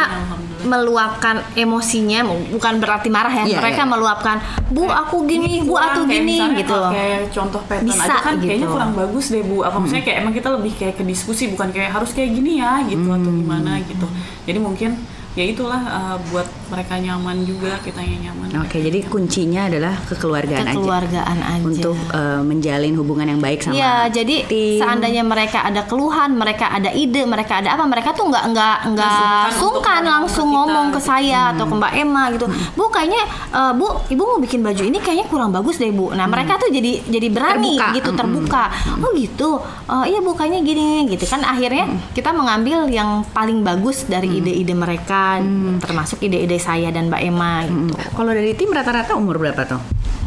meluapkan 0.62 1.42
emosinya 1.58 2.22
bukan 2.54 2.78
berarti 2.78 3.10
marah 3.10 3.34
ya 3.34 3.44
Iya, 3.50 3.58
mereka 3.58 3.82
iya. 3.82 3.90
meluapkan 3.90 4.36
bu 4.70 4.86
aku 4.86 5.26
gini 5.26 5.66
bu 5.66 5.74
kurang, 5.74 5.90
aku 5.90 6.00
kayak 6.06 6.22
gini 6.22 6.34
misalnya 6.38 6.58
gitu 6.62 6.74
kalau 6.78 6.90
kayak 6.94 7.20
contoh 7.34 7.60
pattern 7.66 7.86
Bisa 7.90 8.04
aja 8.06 8.16
kan 8.22 8.34
kayaknya 8.38 8.66
gitu. 8.66 8.74
kurang 8.78 8.92
bagus 8.94 9.24
deh 9.34 9.42
bu. 9.42 9.56
Apa 9.66 9.76
maksudnya 9.82 10.04
kayak 10.06 10.18
emang 10.22 10.34
kita 10.38 10.48
lebih 10.54 10.72
kayak 10.78 10.94
ke 10.94 11.04
diskusi 11.04 11.44
bukan 11.50 11.68
kayak 11.74 11.90
harus 11.90 12.10
kayak 12.14 12.30
gini 12.30 12.62
ya 12.62 12.78
gitu 12.86 13.08
atau 13.10 13.32
gimana 13.34 13.82
gitu. 13.82 14.06
Jadi 14.46 14.58
mungkin 14.62 14.90
ya 15.34 15.44
itulah 15.48 15.82
uh, 15.82 16.16
buat 16.30 16.46
mereka 16.72 16.96
nyaman 16.96 17.44
juga 17.44 17.76
kita 17.78 18.00
yang 18.00 18.20
nyaman 18.26 18.48
Oke, 18.58 18.80
jadi 18.80 19.00
kuncinya 19.04 19.64
adalah 19.64 19.96
kekeluargaan, 20.04 20.60
aja 20.62 20.72
kekeluargaan 20.72 21.38
aja 21.40 21.60
untuk 21.62 21.96
eh, 22.10 22.40
menjalin 22.42 22.94
hubungan 22.94 23.26
yang 23.26 23.40
baik 23.40 23.60
sama 23.60 23.74
Iya, 23.74 23.94
jadi 24.10 24.36
tim. 24.44 24.76
seandainya 24.76 25.20
mereka 25.22 25.62
ada 25.62 25.82
keluhan, 25.82 26.32
mereka 26.32 26.68
ada 26.68 26.88
ide, 26.90 27.24
mereka 27.24 27.60
ada 27.60 27.72
apa, 27.72 27.84
mereka 27.84 28.12
tuh 28.12 28.28
nggak 28.28 28.44
nggak 28.48 28.76
nggak 28.88 29.44
sungkan 29.52 30.00
langsung 30.02 30.48
ke 30.48 30.52
kita, 30.52 30.58
ngomong 30.58 30.86
ke 30.88 30.96
gitu. 30.96 31.08
saya 31.08 31.40
atau 31.52 31.64
ke 31.64 31.74
Mbak 31.74 31.92
Emma 31.94 32.22
gitu. 32.30 32.46
Bu, 32.72 32.84
kayaknya 32.88 33.22
eh, 33.50 33.72
Bu, 33.72 33.86
Ibu 34.08 34.22
mau 34.26 34.38
bikin 34.38 34.60
baju 34.60 34.82
ini 34.82 34.98
kayaknya 34.98 35.26
kurang 35.26 35.50
bagus 35.50 35.76
deh 35.76 35.90
Bu. 35.90 36.12
Nah, 36.12 36.24
mereka 36.24 36.56
tuh 36.56 36.68
jadi 36.68 37.04
jadi 37.04 37.28
berani 37.28 37.76
Terbuka. 37.76 37.96
gitu, 37.96 38.10
Mm-mm. 38.10 38.20
terbuka. 38.20 38.64
Oh 39.00 39.10
gitu. 39.12 39.50
Eh, 39.88 40.04
iya 40.08 40.20
Bu, 40.20 40.32
kayaknya 40.32 40.60
gini 40.60 41.08
gitu 41.08 41.24
kan. 41.24 41.40
Akhirnya 41.42 41.84
kita 42.12 42.32
mengambil 42.32 42.88
yang 42.88 43.24
paling 43.28 43.60
bagus 43.60 44.04
dari 44.04 44.38
ide-ide 44.38 44.72
mereka, 44.72 45.40
termasuk 45.78 46.20
ide-ide 46.20 46.60
saya 46.62 46.94
dan 46.94 47.10
Mbak 47.10 47.22
Emma 47.26 47.66
gitu. 47.66 47.98
Kalau 48.14 48.30
dari 48.30 48.54
tim 48.54 48.70
rata-rata 48.70 49.18
umur 49.18 49.42
berapa 49.42 49.66
tuh? 49.66 49.82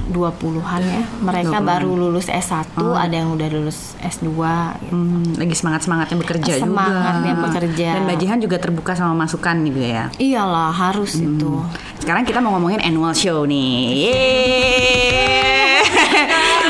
20-an 0.06 0.82
ya. 0.86 1.02
Mereka 1.18 1.50
20-an. 1.50 1.66
baru 1.66 1.92
lulus 1.98 2.30
S1, 2.30 2.78
ada 2.78 3.16
yang 3.16 3.34
udah 3.34 3.48
lulus 3.50 3.98
S2 3.98 4.30
gitu. 4.86 4.94
Hmm, 4.94 5.34
lagi 5.34 5.56
semangat-semangatnya 5.58 6.18
bekerja 6.22 6.52
juga. 6.62 6.66
Semangatnya 6.68 7.34
bekerja. 7.42 7.88
Dan 7.98 8.06
Mbak 8.06 8.18
Jihan 8.22 8.38
juga 8.38 8.58
terbuka 8.62 8.94
sama 8.94 9.18
masukan 9.18 9.56
gitu 9.66 9.82
ya. 9.82 10.14
Iyalah 10.22 10.70
harus 10.70 11.18
itu. 11.18 11.58
Sekarang 11.98 12.22
kita 12.22 12.38
mau 12.38 12.54
ngomongin 12.54 12.86
annual 12.86 13.18
show 13.18 13.50
nih. 13.50 14.06
Yeay. 14.06 15.82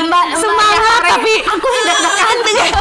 Mbak 0.06 0.26
Semangat 0.38 1.00
tapi 1.02 1.34
aku 1.42 1.66
deg-degan 1.76 2.38
dengan 2.46 2.72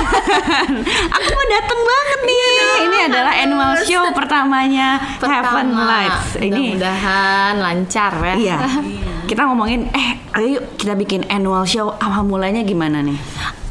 Aku 1.10 1.30
mau 1.32 1.46
dateng 1.50 1.82
banget 1.82 2.20
nih. 2.24 2.44
Ini 2.86 2.98
adalah 3.10 3.25
annual 3.36 3.74
show 3.84 4.04
pertamanya 4.16 5.00
Heaven 5.22 5.68
Lights. 5.76 6.40
Ini 6.40 6.50
mudah-mudahan 6.80 7.54
lancar 7.60 8.12
ya. 8.24 8.36
Iya. 8.36 8.58
Kita 9.30 9.42
ngomongin 9.50 9.90
eh 9.90 10.22
ayo 10.38 10.62
kita 10.78 10.94
bikin 10.94 11.26
annual 11.34 11.66
show 11.66 11.98
awal 11.98 12.22
mulanya 12.22 12.62
gimana 12.62 13.02
nih? 13.02 13.18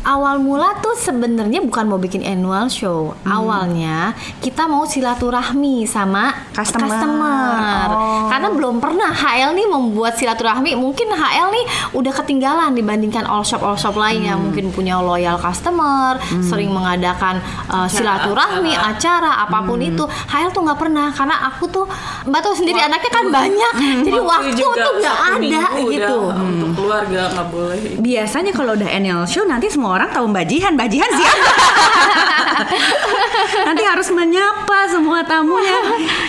Awal 0.05 0.37
mula 0.37 0.77
tuh 0.79 0.93
sebenarnya 0.95 1.59
bukan 1.59 1.89
mau 1.89 1.97
bikin 1.97 2.21
annual 2.21 2.69
show. 2.69 3.17
Hmm. 3.25 3.41
Awalnya 3.41 4.13
kita 4.39 4.65
mau 4.65 4.85
silaturahmi 4.85 5.85
sama 5.85 6.29
Customer. 6.53 6.85
customer. 6.87 7.87
Oh. 7.89 8.29
Karena 8.29 8.49
belum 8.51 8.79
pernah 8.79 9.09
HL 9.09 9.51
nih 9.51 9.65
membuat 9.65 10.15
silaturahmi. 10.15 10.77
Mungkin 10.77 11.09
HL 11.09 11.49
nih 11.51 11.65
udah 11.95 12.13
ketinggalan 12.15 12.73
dibandingkan 12.73 13.25
all 13.25 13.41
shop 13.41 13.61
all 13.61 13.75
shop 13.75 13.95
lain 13.95 14.23
yang 14.23 14.37
Hmm. 14.37 14.53
mungkin 14.53 14.69
punya 14.71 15.01
loyal 15.01 15.35
customer, 15.35 16.21
sering 16.43 16.69
mengadakan 16.69 17.41
uh, 17.67 17.89
silaturahmi, 17.89 18.71
acara 18.71 19.41
apa 19.41 19.63
pun 19.63 19.81
Hmm. 19.81 19.89
itu. 19.89 20.05
HL 20.29 20.51
tuh 20.51 20.63
nggak 20.63 20.79
pernah 20.79 21.09
karena 21.11 21.49
aku 21.49 21.65
tuh 21.67 21.85
Mbak 22.25 22.41
tahu 22.41 22.55
sendiri 22.55 22.77
anaknya 22.79 23.09
kan 23.11 23.27
banyak. 23.31 23.75
Hmm. 23.75 24.01
Jadi 24.03 24.21
waktu 24.21 24.51
juga 24.53 24.75
tuh 24.83 24.93
nggak 24.99 25.19
ada 25.33 25.61
gitu. 25.83 26.19
udah, 26.29 26.45
untuk 26.45 26.71
keluarga 26.75 27.21
nggak 27.31 27.49
boleh 27.49 27.79
Biasanya 27.97 28.53
kalau 28.53 28.73
udah 28.75 28.87
annual 28.87 29.25
show 29.25 29.45
nanti 29.45 29.67
semua 29.67 29.94
orang 29.95 30.11
tahu 30.11 30.27
Mbak 30.31 30.45
Jihan. 30.51 30.73
Mbak 30.75 30.89
Jihan 30.91 31.11
siapa? 31.15 31.51
nanti 33.67 33.83
harus 33.83 34.09
menyapa 34.11 34.79
semua 34.91 35.23
tamunya. 35.25 35.79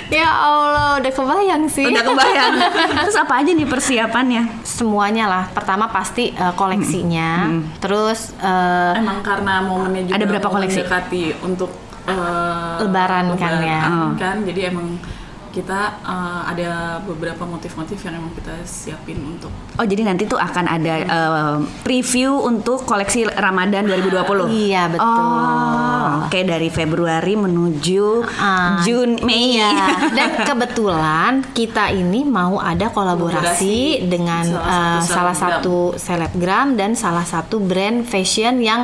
Ya 0.09 0.29
Allah, 0.29 1.01
udah 1.01 1.11
kebayang 1.11 1.63
sih. 1.69 1.85
Udah 1.89 2.03
kebayang. 2.05 2.53
Terus 3.05 3.17
apa 3.17 3.33
aja 3.41 3.51
nih 3.51 3.67
persiapannya? 3.67 4.43
Semuanya 4.63 5.25
lah. 5.27 5.43
Pertama 5.51 5.89
pasti 5.89 6.31
uh, 6.37 6.53
koleksinya, 6.53 7.49
terus 7.81 8.33
uh, 8.39 8.93
emang 8.97 9.21
karena 9.25 9.61
momennya 9.65 10.09
juga 10.09 10.15
Ada 10.21 10.25
berapa 10.29 10.49
koleksi? 10.49 10.79
mendekati 10.85 11.23
untuk 11.41 11.71
eh, 12.05 12.75
Lebaran 12.85 13.25
kan 13.35 13.53
ya. 13.61 13.81
Oh. 13.89 14.11
kan 14.17 14.45
jadi 14.45 14.69
emang 14.73 14.97
kita 15.55 15.79
eh, 16.03 16.41
ada 16.45 16.71
beberapa 17.01 17.43
motif-motif 17.43 18.03
yang 18.03 18.19
emang 18.19 18.35
kita 18.35 18.51
siapin 18.61 19.23
untuk 19.23 19.47
Oh 19.75 19.83
jadi 19.83 20.03
nanti 20.03 20.23
tuh 20.23 20.35
akan 20.37 20.65
ada 20.67 20.93
eh, 20.99 21.55
preview 21.81 22.35
untuk 22.37 22.83
koleksi 22.83 23.23
Ramadan 23.25 23.87
2020. 23.87 24.51
Iya, 24.51 24.83
betul. 24.89 25.07
Oh, 25.07 26.27
Oke 26.27 26.43
dari 26.43 26.67
Februari 26.69 27.33
menuju 27.33 28.23
Ah, 28.35 28.79
Jun 28.81 29.15
Mei. 29.21 29.55
Iya, 29.55 29.71
dan 30.17 30.29
kebetulan 30.41 31.31
kita 31.51 31.89
ini 31.89 32.21
mau 32.21 32.57
ada 32.57 32.87
kolaborasi, 32.87 33.45
Kolaborasi 33.95 34.05
dengan 34.05 34.43
salah 34.43 34.59
eh, 34.61 34.99
satu 34.99 35.07
salah 35.07 35.33
selebgram. 35.33 35.61
satu 35.61 35.75
selebgram 35.95 36.67
dan 36.75 36.91
salah 36.93 37.25
satu 37.25 37.55
brand 37.57 38.03
fashion 38.03 38.59
yang 38.59 38.83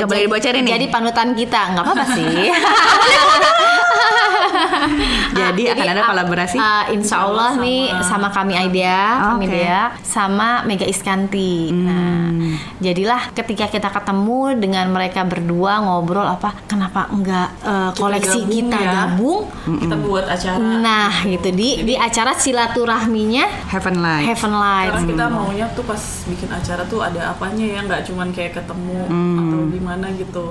jadi- 0.02 0.24
dibocorin? 0.24 0.64
Jadi 0.64 0.86
panutan 0.88 1.28
kita, 1.32 1.60
nggak 1.72 1.84
apa-apa 1.84 2.06
sih. 2.10 2.48
Jadi 5.38 5.62
akan 5.68 5.86
ada 5.86 6.00
ah, 6.00 6.08
kolaborasi. 6.08 6.56
ah, 6.56 6.84
insya 6.88 7.16
Allah 7.22 7.50
Sama- 7.52 7.62
nih 7.62 7.80
sama 8.00 8.28
kami 8.28 8.52
Idea, 8.58 9.00
kami. 9.32 9.44
Hmm. 9.48 9.88
Sama 10.02 10.48
Mega 10.64 10.84
Iskanti. 10.84 11.70
Nah, 11.70 12.30
jadilah 12.78 13.32
ketika 13.32 13.66
kita 13.66 13.88
ketemu 13.88 14.38
dengan 14.56 14.86
mereka 14.88 15.22
berdua 15.22 15.80
ngobrol 15.80 16.24
apa, 16.24 16.54
kenapa 16.64 17.08
enggak 17.08 17.48
eh, 17.60 17.90
Kita 17.90 17.98
koleksi 17.98 18.38
gabung 18.40 18.50
kita 18.50 18.78
ya. 18.78 18.90
gabung? 19.06 19.40
kita 19.68 19.96
buat 19.96 20.24
acara 20.26 20.56
Nah, 20.58 21.12
gitu 21.24 21.48
di 21.50 21.68
di 21.84 21.94
acara 21.94 22.32
silaturahminya 22.32 23.44
Heaven 23.68 23.96
Light. 23.98 24.26
Heaven 24.26 24.52
Light. 24.54 24.90
karena 24.90 25.08
kita 25.08 25.24
maunya 25.28 25.66
tuh 25.70 25.84
pas 25.84 26.00
bikin 26.26 26.48
acara 26.48 26.82
tuh 26.84 27.00
ada 27.00 27.30
apanya 27.30 27.64
ya 27.64 27.80
nggak 27.82 28.02
cuman 28.04 28.28
kayak 28.30 28.52
ketemu 28.54 28.98
atau 29.08 29.60
gimana 29.68 30.06
gitu 30.12 30.44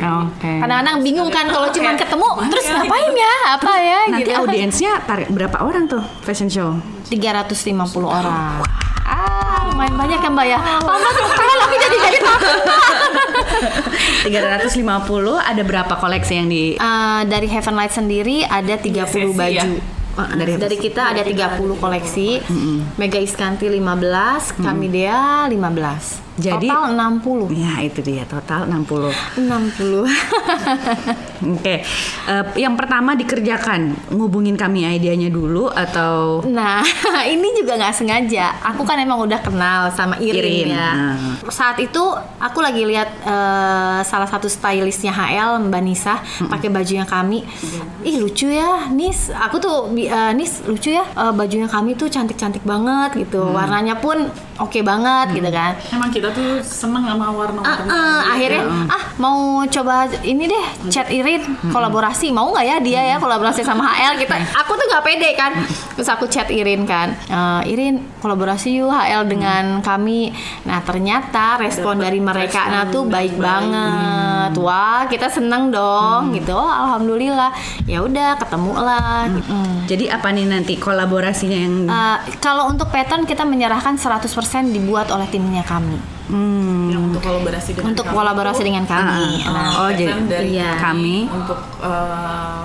Oke. 0.00 0.52
Kadang-kadang 0.56 0.96
bingung 1.00 1.28
kan 1.28 1.46
kalau 1.46 1.68
Kayak, 1.68 1.76
cuma 1.76 1.90
ketemu, 1.94 2.28
gimana 2.40 2.58
terus 2.70 2.78
ya? 2.78 2.86
ngapain 2.86 3.12
ya? 3.12 3.34
Apa 3.50 3.72
ya? 3.76 3.98
Nanti 4.08 4.22
gitu. 4.24 4.38
audiensnya 4.38 4.92
tarik 5.02 5.28
berapa 5.28 5.56
orang 5.60 5.84
tuh 5.90 6.02
fashion 6.22 6.46
show? 6.46 6.78
350 7.10 7.74
orang. 8.06 8.62
Ah, 9.02 9.66
lumayan 9.66 9.98
banyak 9.98 10.20
ya 10.22 10.30
Mbak 10.30 10.46
ya. 10.46 10.58
Mama 10.80 11.08
tuh 11.10 11.24
kepala 11.26 11.52
lagi 11.58 11.76
jadi 11.76 11.96
jadi 11.98 12.18
takut. 12.22 12.58
350 14.30 14.78
ada 15.36 15.62
berapa 15.64 15.94
koleksi 15.96 16.32
yang 16.38 16.48
di 16.48 16.64
Eh, 16.76 17.20
dari 17.26 17.48
Heaven 17.50 17.74
Light 17.74 17.92
sendiri 17.92 18.46
ada 18.46 18.78
30 18.78 19.10
sesi 19.10 19.34
baju. 19.34 19.50
ya? 19.50 19.64
Oh, 20.18 20.26
dari 20.26 20.58
dari, 20.58 20.76
kita 20.76 21.14
ada 21.14 21.22
30 21.22 21.78
koleksi. 21.78 22.42
Mega 22.98 23.18
Iskanti 23.18 23.70
15, 23.70 24.58
Kamidea 24.58 25.46
15. 25.46 26.29
Jadi- 26.40 26.66
total 26.66 26.84
60. 26.90 27.52
Ya 27.52 27.72
itu 27.80 28.00
dia 28.00 28.24
total 28.24 28.64
60 28.66 29.12
60. 29.38 30.08
Oke 31.50 31.82
Eh, 32.22 32.44
Yang 32.56 32.74
pertama 32.76 33.12
dikerjakan 33.14 33.80
Ngubungin 34.10 34.54
kami 34.54 34.84
idenya 34.86 35.28
dulu 35.28 35.68
Atau 35.68 36.44
Nah, 36.46 36.84
ini 37.26 37.52
juga 37.54 37.76
nggak 37.76 37.94
sengaja. 37.94 38.56
Aku 38.64 38.82
kan 38.82 38.96
emang 38.96 39.20
udah 39.20 39.38
kenal 39.38 39.88
sama 39.90 40.16
Irin, 40.18 40.40
Irin, 40.40 40.68
ya. 40.70 40.88
nah. 40.90 41.14
Saat 41.46 41.76
itu 41.78 42.00
aku 42.38 42.58
lagi 42.58 42.82
lihat 42.82 43.08
eh, 43.22 44.00
salah 44.02 44.24
satu 44.26 44.46
stylistnya 44.46 45.10
HL 45.10 45.60
Mbak 45.62 45.82
Nisa 45.82 46.16
pakai 46.42 46.68
bajunya 46.68 47.04
kami. 47.04 47.44
Ih 48.00 48.16
lucu 48.16 48.48
ya, 48.48 48.88
Nis. 48.88 49.28
Aku 49.30 49.58
tuh 49.58 49.76
eh, 49.94 50.32
Nis 50.32 50.64
lucu 50.64 50.90
ya. 50.90 51.04
eh, 51.04 51.32
bajunya 51.32 51.66
kami 51.66 51.94
tuh 51.94 52.08
cantik-cantik 52.08 52.62
banget 52.62 53.16
gitu. 53.18 53.42
Warnanya 53.46 53.98
pun 53.98 54.26
oke 54.56 54.80
banget 54.80 55.34
gitu 55.34 55.50
kan. 55.50 55.72
emang 55.90 56.08
kita 56.08 56.29
tuh 56.30 56.50
seneng 56.60 57.04
sama 57.04 57.24
Ah, 57.24 57.32
warna-warna 57.32 57.84
ah, 57.86 58.20
akhirnya 58.32 58.62
ah 58.86 59.02
mau 59.16 59.38
coba 59.64 59.94
ini 60.22 60.44
deh 60.44 60.64
chat 60.88 61.06
Irin 61.08 61.42
kolaborasi. 61.68 62.30
Mau 62.30 62.50
nggak 62.50 62.64
ya 62.64 62.76
dia 62.78 63.00
ya 63.04 63.16
kolaborasi 63.16 63.60
sama 63.60 63.84
HL 63.86 64.18
kita? 64.18 64.34
Aku 64.60 64.72
tuh 64.72 64.86
nggak 64.86 65.04
pede 65.04 65.30
kan. 65.34 65.52
Terus 65.92 66.08
aku 66.08 66.24
chat 66.26 66.48
Irin 66.48 66.84
kan 66.84 67.12
"Eh, 67.26 67.70
Irin 67.70 68.00
kolaborasi 68.18 68.72
yuk 68.74 68.88
HL 68.88 69.26
dengan 69.26 69.78
kami. 69.80 70.32
Nah 70.64 70.80
ternyata 70.80 71.56
respon 71.56 71.96
Dapet 71.96 72.06
dari 72.06 72.20
mereka 72.20 72.60
respon 72.60 72.72
nah 72.72 72.84
tuh 72.86 73.02
baik 73.04 73.34
baik. 73.34 73.38
banget. 73.38 74.50
Wah 74.56 75.04
kita 75.06 75.28
seneng 75.28 75.68
dong 75.68 76.32
gitu. 76.32 76.52
Oh, 76.52 76.66
alhamdulillah. 76.66 77.52
Ya 77.84 78.00
udah 78.00 78.36
ketemu 78.36 78.72
lah. 78.74 79.28
Gitu. 79.28 79.52
Jadi 79.86 80.04
apa 80.06 80.28
nih 80.30 80.46
nanti 80.46 80.74
kolaborasinya 80.76 81.58
yang 81.58 81.74
Eh, 81.82 82.18
kalau 82.38 82.66
untuk 82.66 82.88
pattern 82.88 83.24
kita 83.24 83.42
menyerahkan 83.42 83.94
100% 83.94 84.26
dibuat 84.70 85.10
oleh 85.10 85.26
timnya 85.26 85.62
kami 85.62 86.19
hmm, 86.30 86.86
yang 86.94 87.02
untuk 87.10 87.22
kolaborasi 87.22 87.70
dengan 87.74 87.86
untuk 87.90 88.04
kamu. 88.06 88.16
kolaborasi 88.16 88.62
dengan 88.62 88.84
kami. 88.86 89.28
Ah, 89.44 89.50
Nah, 89.50 89.70
oh, 89.82 89.90
jadi 89.90 90.14
iya. 90.46 90.78
kami 90.78 91.26
untuk 91.26 91.58
eh, 91.82 92.62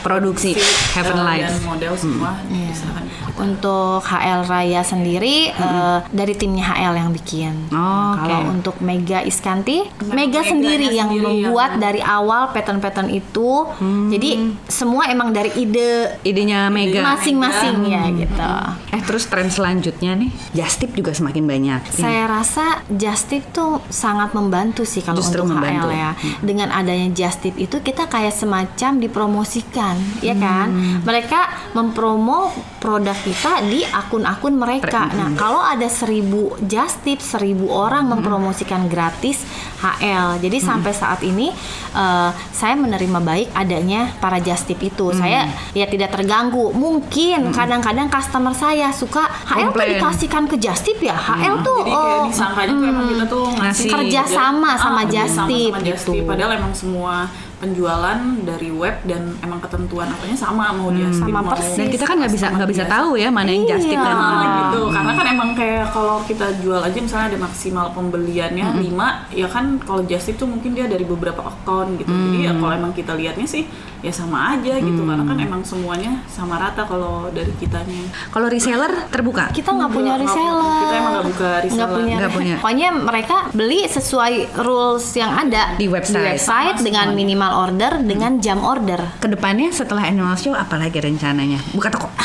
produksi 0.00 0.52
Heaven 0.92 1.16
uh, 1.16 1.24
Lights. 1.24 1.52
dan 1.52 1.62
model 1.64 1.92
semua 1.94 2.30
Iya. 2.46 2.68
diserahkan 2.68 3.04
ke 3.04 3.14
kita. 3.16 3.24
Untuk 3.36 4.00
HL 4.02 4.42
Raya 4.44 4.80
sendiri 4.80 5.36
eh, 5.48 5.98
dari 6.10 6.34
timnya 6.34 6.64
HL 6.66 6.94
yang 6.96 7.10
bikin. 7.10 7.52
Oh. 7.68 8.12
Kalau 8.16 8.48
untuk 8.48 8.80
Mega 8.80 9.20
Iskanti, 9.20 9.84
Mega 10.06 10.40
Meganya 10.40 10.42
sendiri 10.42 10.86
yang 10.90 11.10
sendiri 11.10 11.24
membuat 11.44 11.70
yang- 11.70 11.82
dari 11.82 12.00
awal 12.00 12.48
pattern-pattern 12.50 13.08
itu. 13.10 13.68
Jadi 14.08 14.30
semua 14.66 15.06
emang 15.06 15.30
dari 15.30 15.52
ide 15.54 16.16
Idenya 16.22 16.68
Mega. 16.68 17.04
masing-masing 17.06 17.76
ya 17.86 18.02
gitu. 18.08 18.52
Eh 18.90 19.02
terus 19.02 19.26
tren 19.26 19.46
selanjutnya 19.46 20.16
nih, 20.16 20.30
just 20.52 20.78
tip 20.78 20.92
juga 20.92 21.12
semakin 21.12 21.44
banyak. 21.44 21.80
Saya 21.92 22.24
rasa 22.26 22.64
Just 22.88 23.28
Tip 23.28 23.44
tuh 23.50 23.82
sangat 23.86 24.32
membantu 24.32 24.82
sih 24.82 25.00
kalau 25.00 25.18
Justru 25.18 25.42
untuk 25.42 25.58
membantu. 25.58 25.88
HL 25.88 25.92
ya. 25.92 26.10
Dengan 26.40 26.68
adanya 26.70 27.08
Just 27.10 27.42
Tip 27.42 27.56
itu 27.56 27.78
kita 27.78 28.06
kayak 28.06 28.32
semacam 28.32 28.96
dipromosikan, 28.96 29.95
ya 30.24 30.34
kan? 30.36 30.72
Mereka 31.02 31.72
mempromo 31.76 32.52
produk 32.80 33.18
kita 33.18 33.66
di 33.66 33.82
akun-akun 33.82 34.54
mereka. 34.54 35.10
Nah, 35.10 35.34
kalau 35.34 35.58
ada 35.58 35.90
seribu 35.90 36.54
Just 36.62 37.02
Tip, 37.02 37.18
seribu 37.18 37.66
orang 37.68 38.06
mempromosikan 38.06 38.86
gratis 38.86 39.42
HL. 39.82 40.38
Jadi 40.38 40.58
sampai 40.62 40.92
saat 40.94 41.20
ini 41.26 41.50
eh, 41.92 42.30
saya 42.54 42.74
menerima 42.78 43.18
baik 43.20 43.48
adanya 43.52 44.14
para 44.22 44.38
Just 44.38 44.70
Tip 44.70 44.80
itu. 44.80 45.10
Saya 45.12 45.50
ya 45.74 45.86
tidak 45.90 46.14
terganggu. 46.14 46.70
Mungkin 46.72 47.50
kadang-kadang 47.50 48.06
customer 48.06 48.54
saya 48.54 48.94
suka 48.94 49.26
HL 49.50 49.74
tuh 49.74 49.82
dikasihkan 49.82 50.44
ke 50.46 50.56
Just 50.56 50.86
Tip 50.86 51.02
ya. 51.02 51.18
HL 51.18 51.66
tuh 51.66 51.82
Jadi 51.82 51.92
kayak 51.92 52.16
oh, 52.16 52.24
disangkanya 52.30 52.72
tuh 52.72 52.86
emang 52.86 53.06
kita 53.10 53.24
tuh 53.26 53.46
ngasih. 53.50 53.90
Kerja 53.90 54.22
sama 54.24 54.70
sama 54.78 55.02
kerja 55.04 55.22
Just 55.26 55.34
sama 55.34 55.48
Tip 55.50 55.72
sama 55.74 55.82
Just 55.82 56.04
gitu. 56.06 56.22
Padahal 56.24 56.50
emang 56.54 56.72
semua 56.72 57.14
penjualan 57.56 58.18
dari 58.42 58.68
web 58.68 59.00
dan 59.02 59.32
emang 59.40 59.58
ketentuan 59.58 60.06
apanya 60.06 60.36
sama 60.36 60.70
mau 60.70 60.88
Tip 60.88 61.08
Sama 61.10 61.40
mau 61.40 61.50
persis. 61.50 61.72
Dan 61.74 61.88
kita 61.88 62.04
kan 62.04 62.16
nggak 62.18 62.30
bisa 62.30 62.46
nggak 62.50 62.68
bisa 62.68 62.84
tahu 62.84 63.16
ya 63.16 63.28
mana 63.28 63.48
yang 63.48 63.64
just 63.66 63.84
tip 63.84 63.96
dan 63.96 64.06
Iya. 64.06 64.16
mana 64.18 64.46
gitu 64.62 64.80
karena 64.88 65.12
kan 65.12 65.26
emang 65.26 65.50
kayak 65.52 65.86
kalau 65.88 66.16
kita 66.22 66.46
jual 66.60 66.78
aja 66.78 66.98
misalnya 66.98 67.26
ada 67.28 67.40
maksimal 67.40 67.86
pembeliannya 67.90 68.66
5 68.76 68.92
ya 69.32 69.46
kan 69.46 69.64
kalau 69.78 70.02
just 70.04 70.24
tip 70.24 70.36
tuh 70.36 70.46
mungkin 70.46 70.72
dia 70.72 70.84
dari 70.84 71.02
beberapa 71.02 71.40
akun 71.40 71.96
gitu 71.96 72.08
jadi 72.08 72.38
ya 72.42 72.52
kalau 72.54 72.72
emang 72.74 72.92
kita 72.92 73.12
lihatnya 73.12 73.44
sih 73.44 73.64
ya 73.98 74.12
sama 74.12 74.54
aja 74.54 74.76
gitu 74.76 75.02
karena 75.02 75.24
kan 75.24 75.36
emang 75.36 75.62
semuanya 75.62 76.22
sama 76.26 76.56
rata 76.56 76.84
kalau 76.84 77.28
dari 77.28 77.50
kitanya 77.52 78.04
Kalau 78.28 78.46
reseller 78.46 78.92
terbuka. 79.08 79.48
kita 79.50 79.72
nggak 79.72 79.90
punya 79.90 80.14
reseller. 80.14 80.76
kita 80.78 80.94
emang 80.94 81.12
nggak 81.12 81.26
buka 81.26 81.50
reseller. 81.58 81.88
Nggak 82.12 82.30
punya. 82.30 82.54
Pokoknya 82.58 82.88
mereka 82.92 83.36
beli 83.50 83.80
sesuai 83.86 84.34
rules 84.56 85.06
yang 85.14 85.32
ada 85.32 85.74
Di 85.74 85.88
website. 85.88 86.36
website 86.36 86.78
dengan 86.80 87.16
minimal 87.16 87.48
order 87.56 87.98
dengan 87.98 88.36
jam 88.38 88.60
order. 88.60 89.00
Ke 89.16 89.26
depannya 89.26 89.72
setelah 89.72 90.04
annual 90.04 90.36
show 90.36 90.52
apalagi 90.52 91.00
rencananya? 91.00 91.58
Buka 91.72 91.88
toko. 91.88 92.08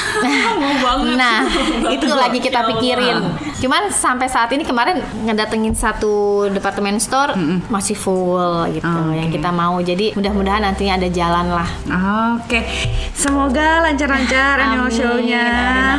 Nah, 1.12 1.46
itu 1.88 2.06
lagi 2.08 2.38
kita 2.38 2.62
Ya 2.62 2.67
pikirin. 2.67 3.17
Cuman 3.58 3.89
sampai 3.89 4.28
saat 4.28 4.50
ini 4.52 4.62
kemarin 4.62 4.98
ngedatengin 5.24 5.74
satu 5.74 6.12
departemen 6.48 6.98
store 6.98 7.34
masih 7.67 7.94
full 7.94 8.41
gitu 8.70 8.84
Oh, 8.84 9.12
yang 9.12 9.30
kita 9.30 9.50
mau. 9.50 9.78
Jadi 9.80 10.12
mudah-mudahan 10.12 10.62
nantinya 10.62 10.98
ada 10.98 11.08
jalan 11.08 11.48
lah. 11.50 11.70
Oke, 12.36 12.65
semoga 13.13 13.82
lancar-lancar 13.82 14.56
annual 14.60 14.89
show-nya. 14.89 15.46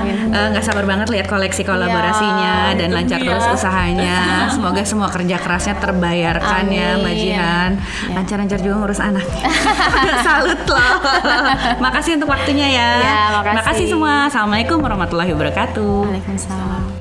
Eh, 0.03 0.47
Nggak 0.53 0.65
sabar 0.65 0.85
banget 0.85 1.09
lihat 1.09 1.27
koleksi 1.27 1.63
kolaborasinya 1.63 2.73
Ya, 2.73 2.77
dan 2.77 2.91
lancar 2.91 3.19
dia. 3.19 3.29
terus 3.29 3.47
usahanya. 3.55 4.17
Semoga 4.55 4.83
semua 4.83 5.09
kerja 5.09 5.37
kerasnya 5.39 5.79
terbayarkan 5.79 6.65
ya, 6.69 6.99
Mbak 6.99 7.07
Amin. 7.07 7.23
Jihan. 7.23 7.71
Ya. 7.79 8.13
Lancar-lancar 8.15 8.59
juga 8.59 8.75
ngurus 8.79 9.01
anak. 9.01 9.12
Salut 10.27 10.61
loh. 10.65 10.95
makasih 11.81 12.17
untuk 12.21 12.31
waktunya 12.31 12.69
ya. 12.73 12.89
Ya, 13.01 13.21
makasih. 13.43 13.91
semua. 13.91 14.29
Assalamualaikum 14.29 14.79
warahmatullahi 14.81 15.33
wabarakatuh. 15.35 16.09
Waalaikumsalam. 16.09 16.92